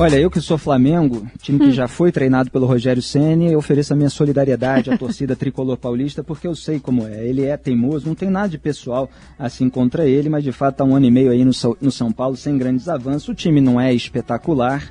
Olha, 0.00 0.14
eu 0.14 0.30
que 0.30 0.40
sou 0.40 0.56
Flamengo, 0.56 1.26
time 1.42 1.58
que 1.58 1.64
hum. 1.66 1.72
já 1.72 1.88
foi 1.88 2.12
treinado 2.12 2.52
pelo 2.52 2.66
Rogério 2.66 3.02
Ceni, 3.02 3.56
ofereço 3.56 3.92
a 3.92 3.96
minha 3.96 4.08
solidariedade 4.08 4.92
à 4.92 4.96
torcida 4.96 5.34
tricolor 5.36 5.76
paulista, 5.76 6.22
porque 6.22 6.46
eu 6.46 6.54
sei 6.54 6.78
como 6.78 7.04
é. 7.04 7.26
Ele 7.26 7.44
é 7.44 7.56
teimoso, 7.56 8.06
não 8.06 8.14
tem 8.14 8.30
nada 8.30 8.48
de 8.48 8.58
pessoal 8.58 9.10
assim 9.36 9.68
contra 9.68 10.06
ele, 10.06 10.28
mas 10.28 10.44
de 10.44 10.52
fato 10.52 10.74
está 10.74 10.84
um 10.84 10.94
ano 10.94 11.06
e 11.06 11.10
meio 11.10 11.32
aí 11.32 11.44
no, 11.44 11.50
no 11.80 11.90
São 11.90 12.12
Paulo 12.12 12.36
sem 12.36 12.56
grandes 12.56 12.88
avanços. 12.88 13.28
O 13.28 13.34
time 13.34 13.60
não 13.60 13.80
é 13.80 13.92
espetacular, 13.92 14.88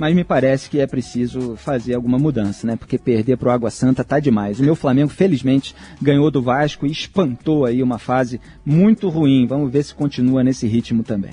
mas 0.00 0.14
me 0.14 0.24
parece 0.24 0.70
que 0.70 0.80
é 0.80 0.86
preciso 0.86 1.56
fazer 1.56 1.92
alguma 1.92 2.18
mudança, 2.18 2.66
né? 2.66 2.74
Porque 2.74 2.96
perder 2.96 3.36
para 3.36 3.50
o 3.50 3.52
Água 3.52 3.70
Santa 3.70 4.02
tá 4.02 4.18
demais. 4.18 4.58
O 4.58 4.62
meu 4.62 4.74
Flamengo, 4.74 5.10
felizmente, 5.10 5.74
ganhou 6.00 6.30
do 6.30 6.40
Vasco 6.40 6.86
e 6.86 6.90
espantou 6.90 7.66
aí 7.66 7.82
uma 7.82 7.98
fase 7.98 8.40
muito 8.64 9.10
ruim. 9.10 9.46
Vamos 9.46 9.70
ver 9.70 9.82
se 9.82 9.94
continua 9.94 10.42
nesse 10.42 10.66
ritmo 10.66 11.02
também. 11.02 11.32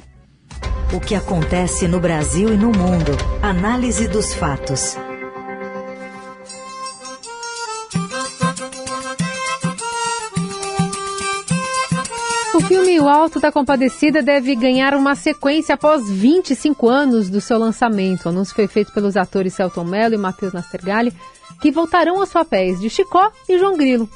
O 0.93 0.99
que 0.99 1.15
acontece 1.15 1.87
no 1.87 2.01
Brasil 2.01 2.53
e 2.53 2.57
no 2.57 2.67
mundo. 2.67 3.13
Análise 3.41 4.05
dos 4.05 4.33
fatos. 4.33 4.97
Filme 12.97 12.99
O 12.99 13.07
Alto 13.07 13.39
da 13.39 13.51
Compadecida 13.51 14.23
deve 14.23 14.55
ganhar 14.55 14.93
uma 14.95 15.15
sequência 15.15 15.75
após 15.75 16.09
25 16.09 16.89
anos 16.89 17.29
do 17.29 17.39
seu 17.39 17.57
lançamento. 17.57 18.25
O 18.25 18.29
anúncio 18.29 18.55
foi 18.55 18.67
feito 18.67 18.91
pelos 18.91 19.15
atores 19.15 19.53
Celton 19.53 19.83
Mello 19.83 20.15
e 20.15 20.17
Matheus 20.17 20.53
Nastergalli, 20.53 21.13
que 21.61 21.71
voltarão 21.71 22.19
aos 22.19 22.31
papéis 22.31 22.79
de 22.79 22.89
Chicó 22.89 23.31
e 23.47 23.57
João 23.59 23.77
Grilo. 23.77 24.09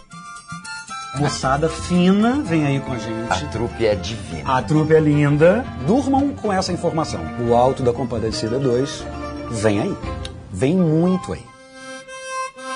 Moçada 1.18 1.70
fina, 1.70 2.42
vem 2.42 2.66
aí 2.66 2.80
com 2.80 2.94
a 2.94 2.98
gente. 2.98 3.32
A 3.32 3.50
trupe 3.50 3.86
é 3.86 3.96
divina. 3.96 4.58
A 4.58 4.62
trupe 4.62 4.94
é 4.94 5.00
linda. 5.00 5.66
Durmam 5.86 6.30
com 6.30 6.52
essa 6.52 6.72
informação. 6.72 7.22
O 7.48 7.54
Alto 7.54 7.84
da 7.84 7.94
Compadecida 7.94 8.58
2 8.58 9.06
vem 9.52 9.82
aí. 9.82 9.98
Vem 10.52 10.76
muito 10.76 11.34
aí. 11.34 11.44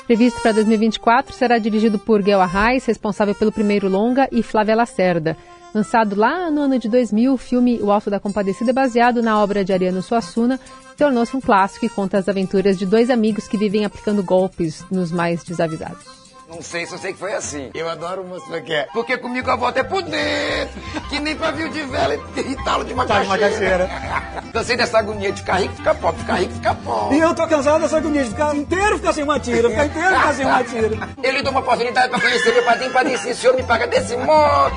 Previsto 0.06 0.40
para 0.42 0.52
2024, 0.52 1.34
será 1.34 1.58
dirigido 1.58 1.98
por 1.98 2.22
Guel 2.22 2.40
Arraes, 2.40 2.86
responsável 2.86 3.34
pelo 3.34 3.52
primeiro 3.52 3.90
longa, 3.90 4.28
e 4.32 4.44
Flávia 4.44 4.76
Lacerda. 4.76 5.36
Lançado 5.76 6.16
lá 6.16 6.50
no 6.50 6.62
ano 6.62 6.80
de 6.80 6.88
2000, 6.88 7.34
o 7.34 7.38
filme 7.38 7.82
O 7.82 7.92
Alto 7.92 8.10
da 8.10 8.18
Compadecida 8.18 8.70
é 8.70 8.74
baseado 8.74 9.22
na 9.22 9.44
obra 9.44 9.62
de 9.62 9.74
Ariano 9.74 10.02
Suassuna, 10.02 10.58
tornou-se 10.96 11.36
um 11.36 11.42
clássico 11.42 11.86
e 11.86 11.90
conta 11.90 12.18
as 12.18 12.30
aventuras 12.30 12.80
de 12.80 12.86
dois 12.86 13.10
amigos 13.10 13.46
que 13.46 13.58
vivem 13.58 13.84
aplicando 13.84 14.24
golpes 14.24 14.86
nos 14.90 15.12
mais 15.12 15.44
desavisados. 15.44 16.06
Não 16.48 16.62
sei, 16.62 16.86
só 16.86 16.96
sei 16.98 17.12
que 17.12 17.20
foi 17.20 17.34
assim. 17.34 17.72
Eu 17.74 17.90
adoro 17.90 18.22
o 18.22 18.26
moço 18.26 18.46
que 18.62 18.72
é. 18.72 18.88
Porque 18.94 19.18
comigo 19.18 19.52
a 19.52 19.58
volta 19.58 19.82
é 19.82 19.84
por 19.84 20.02
dentro. 20.02 20.82
Que 21.10 21.20
nem 21.20 21.36
pavio 21.36 21.68
de 21.70 21.82
vela 21.82 22.14
e 22.14 22.64
talo 22.64 22.86
de 22.86 22.94
macaxeira. 22.94 23.90
Cansei 24.54 24.78
dessa 24.78 25.00
agonia 25.00 25.34
de 25.34 25.42
ficar 25.42 25.56
rico, 25.56 25.76
ficar 25.76 25.96
pobre, 25.96 26.22
ficar 26.22 26.36
rico, 26.36 26.54
ficar 26.54 26.76
pobre. 26.76 27.18
E 27.18 27.20
eu 27.20 27.36
tô 27.36 27.46
cansado 27.48 27.82
dessa 27.82 27.98
agonia 27.98 28.24
de 28.24 28.30
ficar 28.30 28.56
inteiro, 28.56 28.98
ficar 28.98 29.12
sem 29.12 29.26
uma 29.26 29.40
tira, 29.40 29.70
ficar 29.70 29.86
inteiro, 29.88 30.16
ficar 30.16 30.34
sem 30.34 30.46
uma 30.46 30.64
tira. 30.64 31.10
Eu 31.22 31.32
lhe 31.34 31.42
dou 31.42 31.52
uma 31.52 31.60
oportunidade 31.60 32.10
pra 32.10 32.22
conhecer 32.22 32.54
meu 32.54 32.64
padrinho, 32.64 32.94
padrinho, 32.94 33.18
se 33.18 33.32
o 33.32 33.36
senhor 33.36 33.56
me 33.58 33.64
paga 33.64 33.88
desse 33.88 34.16
modo. 34.16 34.76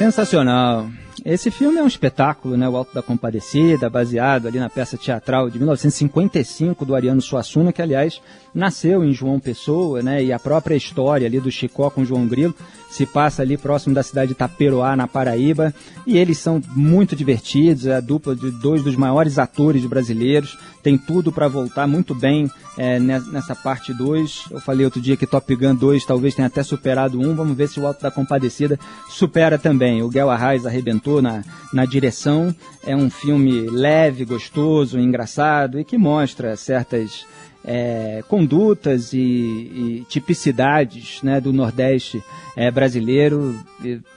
Sensacional. 0.00 0.88
Esse 1.26 1.50
filme 1.50 1.76
é 1.76 1.82
um 1.82 1.86
espetáculo, 1.86 2.56
né? 2.56 2.66
O 2.66 2.74
Alto 2.74 2.94
da 2.94 3.02
Compadecida, 3.02 3.90
baseado 3.90 4.48
ali 4.48 4.58
na 4.58 4.70
peça 4.70 4.96
teatral 4.96 5.50
de 5.50 5.58
1955 5.58 6.86
do 6.86 6.94
Ariano 6.94 7.20
Suassuna, 7.20 7.70
que 7.70 7.82
aliás 7.82 8.18
nasceu 8.54 9.04
em 9.04 9.12
João 9.12 9.38
Pessoa, 9.38 10.02
né? 10.02 10.22
E 10.22 10.32
a 10.32 10.38
própria 10.38 10.74
história 10.74 11.26
ali 11.26 11.40
do 11.40 11.50
Chicó 11.50 11.90
com 11.90 12.04
João 12.04 12.26
Grilo 12.26 12.54
se 12.90 13.06
passa 13.06 13.42
ali 13.42 13.56
próximo 13.56 13.94
da 13.94 14.02
cidade 14.02 14.30
de 14.30 14.34
Taperoá, 14.34 14.96
na 14.96 15.06
Paraíba, 15.06 15.72
e 16.04 16.18
eles 16.18 16.38
são 16.38 16.60
muito 16.74 17.14
divertidos, 17.14 17.86
é 17.86 17.94
a 17.94 18.00
dupla 18.00 18.34
de 18.34 18.50
dois 18.50 18.82
dos 18.82 18.96
maiores 18.96 19.38
atores 19.38 19.86
brasileiros, 19.86 20.58
tem 20.82 20.98
tudo 20.98 21.30
para 21.30 21.46
voltar 21.46 21.86
muito 21.86 22.14
bem 22.14 22.50
é, 22.76 22.98
nessa 22.98 23.54
parte 23.54 23.94
2. 23.94 24.46
Eu 24.50 24.60
falei 24.60 24.84
outro 24.84 25.00
dia 25.00 25.16
que 25.16 25.26
Top 25.26 25.54
Gun 25.54 25.74
2 25.74 26.04
talvez 26.04 26.34
tenha 26.34 26.48
até 26.48 26.64
superado 26.64 27.20
um, 27.20 27.34
vamos 27.34 27.56
ver 27.56 27.68
se 27.68 27.78
o 27.78 27.86
Alto 27.86 28.02
da 28.02 28.10
Compadecida 28.10 28.78
supera 29.08 29.56
também. 29.56 30.02
O 30.02 30.08
Guel 30.08 30.30
Arraes 30.30 30.66
arrebentou 30.66 31.22
na, 31.22 31.44
na 31.72 31.84
direção, 31.84 32.54
é 32.84 32.96
um 32.96 33.08
filme 33.08 33.68
leve, 33.70 34.24
gostoso, 34.24 34.98
engraçado 34.98 35.78
e 35.78 35.84
que 35.84 35.96
mostra 35.96 36.56
certas 36.56 37.24
é, 37.64 38.22
condutas 38.28 39.12
e, 39.12 39.18
e, 39.18 40.06
tipicidades 40.08 41.22
né, 41.22 41.40
do 41.40 41.52
Nordeste 41.52 42.22
é, 42.56 42.70
brasileiro. 42.70 43.58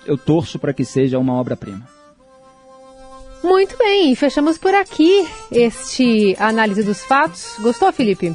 Eu 0.06 0.18
torço 0.18 0.58
para 0.58 0.74
que 0.74 0.86
seja 0.86 1.20
uma 1.20 1.34
obra-prima. 1.34 1.88
Muito 3.44 3.78
bem, 3.78 4.16
fechamos 4.16 4.58
por 4.58 4.74
aqui 4.74 5.28
este 5.52 6.36
análise 6.40 6.82
dos 6.82 7.04
fatos. 7.04 7.56
Gostou, 7.60 7.92
Felipe? 7.92 8.34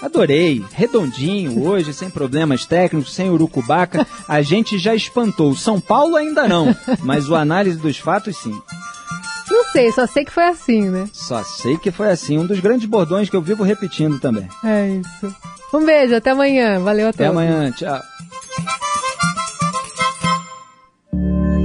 Adorei, 0.00 0.62
redondinho 0.72 1.66
hoje, 1.66 1.92
sem 1.92 2.08
problemas 2.08 2.64
técnicos, 2.64 3.12
sem 3.12 3.30
urucubaca. 3.30 4.06
A 4.28 4.42
gente 4.42 4.78
já 4.78 4.94
espantou. 4.94 5.56
São 5.56 5.80
Paulo 5.80 6.16
ainda 6.16 6.46
não, 6.46 6.76
mas 7.02 7.28
o 7.28 7.34
análise 7.34 7.78
dos 7.78 7.96
fatos 7.98 8.36
sim. 8.36 8.54
Não 9.50 9.64
sei, 9.72 9.92
só 9.92 10.06
sei 10.06 10.24
que 10.24 10.32
foi 10.32 10.44
assim, 10.44 10.88
né? 10.88 11.08
Só 11.12 11.42
sei 11.42 11.76
que 11.76 11.90
foi 11.90 12.10
assim. 12.10 12.38
Um 12.38 12.46
dos 12.46 12.60
grandes 12.60 12.86
bordões 12.86 13.30
que 13.30 13.36
eu 13.36 13.42
vivo 13.42 13.62
repetindo 13.62 14.18
também. 14.18 14.48
É 14.64 14.88
isso. 14.88 15.34
Um 15.72 15.84
beijo, 15.84 16.14
até 16.14 16.30
amanhã. 16.30 16.80
Valeu 16.80 17.08
a 17.08 17.12
todos. 17.12 17.26
Até 17.26 17.30
amanhã, 17.30 17.70
tchau. 17.72 18.00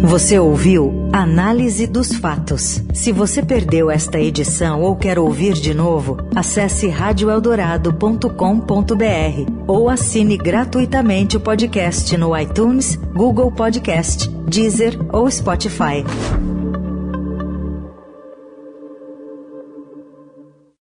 Você 0.03 0.37
ouviu 0.37 1.09
Análise 1.13 1.87
dos 1.87 2.13
Fatos. 2.13 2.83
Se 2.93 3.11
você 3.11 3.41
perdeu 3.41 3.89
esta 3.89 4.19
edição 4.19 4.81
ou 4.81 4.95
quer 4.95 5.17
ouvir 5.17 5.53
de 5.53 5.73
novo, 5.73 6.17
acesse 6.35 6.89
radioeldorado.com.br 6.89 9.51
ou 9.67 9.89
assine 9.89 10.37
gratuitamente 10.37 11.37
o 11.37 11.39
podcast 11.39 12.15
no 12.17 12.37
iTunes, 12.37 12.95
Google 12.95 13.51
Podcast, 13.51 14.27
Deezer 14.29 14.99
ou 15.13 15.29
Spotify. 15.31 16.03